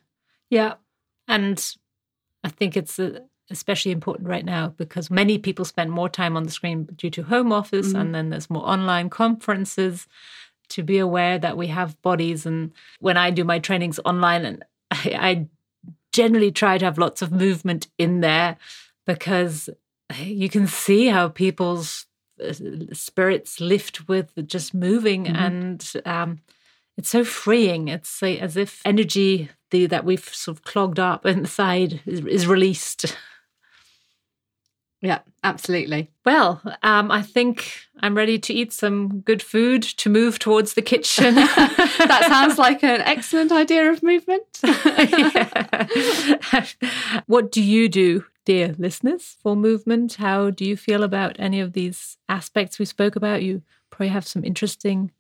Yeah. 0.51 0.75
And 1.27 1.65
I 2.43 2.49
think 2.49 2.77
it's 2.77 2.99
uh, 2.99 3.21
especially 3.51 3.93
important 3.93 4.29
right 4.29 4.45
now 4.45 4.69
because 4.69 5.11
many 5.11 5.39
people 5.39 5.65
spend 5.65 5.91
more 5.91 6.09
time 6.09 6.37
on 6.37 6.45
the 6.45 6.51
screen 6.51 6.85
due 6.97 7.11
to 7.11 7.23
home 7.23 7.53
office 7.53 7.89
mm-hmm. 7.89 7.97
and 7.97 8.15
then 8.15 8.31
there's 8.31 8.51
more 8.51 8.69
online 8.69 9.11
conferences 9.11 10.07
to 10.75 10.83
be 10.83 10.99
aware 10.99 11.39
that 11.39 11.57
we 11.57 11.69
have 11.69 12.01
bodies. 12.03 12.47
And 12.47 12.73
when 13.01 13.17
I 13.17 13.31
do 13.31 13.45
my 13.45 13.59
trainings 13.59 14.01
online, 14.05 14.45
and 14.45 14.65
I, 14.91 15.17
I 15.19 15.49
generally 16.13 16.53
try 16.53 16.79
to 16.79 16.85
have 16.85 16.99
lots 16.99 17.23
of 17.23 17.33
movement 17.33 17.89
in 17.99 18.21
there 18.21 18.57
because 19.07 19.71
you 20.19 20.49
can 20.49 20.67
see 20.67 21.07
how 21.07 21.29
people's 21.29 22.07
uh, 22.43 22.53
spirits 22.93 23.61
lift 23.61 24.09
with 24.09 24.33
just 24.47 24.75
moving 24.75 25.25
mm-hmm. 25.25 25.37
and 25.37 25.93
um, 26.05 26.41
it's 26.97 27.09
so 27.09 27.25
freeing 27.25 27.89
it's 27.89 28.23
as 28.23 28.57
if 28.57 28.81
energy 28.85 29.49
the, 29.71 29.87
that 29.87 30.05
we've 30.05 30.29
sort 30.35 30.57
of 30.57 30.65
clogged 30.65 30.99
up 30.99 31.25
inside 31.27 32.01
is, 32.07 32.21
is 32.27 32.47
released 32.47 33.17
yeah, 35.05 35.19
absolutely. 35.43 36.11
Well, 36.25 36.63
um, 36.83 37.11
I 37.11 37.21
think 37.21 37.79
I'm 38.01 38.17
ready 38.17 38.39
to 38.39 38.55
eat 38.55 38.73
some 38.73 39.21
good 39.21 39.43
food 39.43 39.83
to 39.83 40.09
move 40.09 40.39
towards 40.39 40.73
the 40.73 40.81
kitchen. 40.81 41.35
that 41.35 42.25
sounds 42.27 42.59
like 42.59 42.83
an 42.83 43.03
excellent 43.03 43.53
idea 43.53 43.91
of 43.91 44.03
movement. 44.03 44.47
what 47.27 47.53
do 47.53 47.63
you 47.63 47.91
do, 47.91 48.25
dear 48.47 48.75
listeners, 48.79 49.37
for 49.43 49.55
movement? 49.55 50.15
How 50.15 50.49
do 50.49 50.65
you 50.65 50.75
feel 50.75 51.03
about 51.03 51.37
any 51.39 51.61
of 51.61 51.75
these 51.75 52.17
aspects 52.31 52.79
we 52.79 52.87
spoke 52.87 53.15
about? 53.15 53.43
You 53.43 53.61
probably 53.91 54.09
have 54.09 54.27
some 54.27 54.43
interesting 54.43 55.11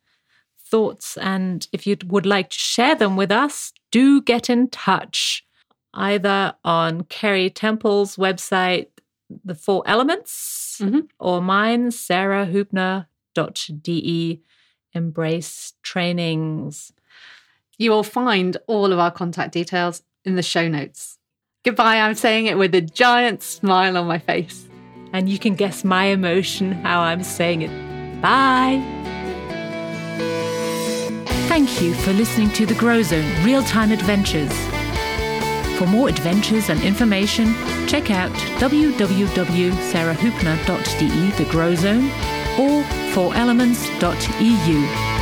thoughts. 0.64 1.18
And 1.18 1.68
if 1.72 1.86
you 1.86 1.98
would 2.06 2.24
like 2.24 2.48
to 2.48 2.58
share 2.58 2.94
them 2.94 3.16
with 3.16 3.30
us, 3.30 3.74
do 3.90 4.22
get 4.22 4.48
in 4.48 4.68
touch 4.68 5.44
either 5.94 6.54
on 6.64 7.04
Ceri 7.04 7.50
Temple's 7.54 8.16
website, 8.16 8.88
the 9.44 9.54
four 9.54 9.82
elements 9.86 10.80
mm-hmm. 10.82 11.00
or 11.18 11.40
mine, 11.40 11.90
sarahhoopner.de, 11.90 14.42
embrace 14.92 15.72
trainings. 15.82 16.92
You 17.78 17.90
will 17.90 18.02
find 18.02 18.56
all 18.66 18.92
of 18.92 18.98
our 18.98 19.10
contact 19.10 19.52
details 19.52 20.02
in 20.24 20.36
the 20.36 20.42
show 20.42 20.68
notes. 20.68 21.18
Goodbye, 21.64 22.00
I'm 22.00 22.14
saying 22.14 22.46
it 22.46 22.58
with 22.58 22.74
a 22.74 22.80
giant 22.80 23.42
smile 23.42 23.96
on 23.96 24.06
my 24.06 24.18
face. 24.18 24.68
And 25.12 25.28
you 25.28 25.38
can 25.38 25.54
guess 25.54 25.84
my 25.84 26.06
emotion 26.06 26.72
how 26.72 27.00
I'm 27.00 27.22
saying 27.22 27.62
it. 27.62 28.20
Bye. 28.20 28.82
Thank 31.48 31.80
you 31.80 31.94
for 31.94 32.12
listening 32.12 32.50
to 32.50 32.66
the 32.66 32.74
Grow 32.74 33.02
Zone 33.02 33.44
Real 33.44 33.62
Time 33.62 33.92
Adventures. 33.92 34.52
For 35.78 35.86
more 35.86 36.08
adventures 36.08 36.70
and 36.70 36.82
information, 36.82 37.54
check 37.86 38.10
out 38.10 38.32
www.sarahhoopner.de, 38.60 41.44
the 41.44 41.50
Grow 41.50 41.74
Zone, 41.74 42.06
or 42.58 42.82
4elements.eu. 43.14 45.13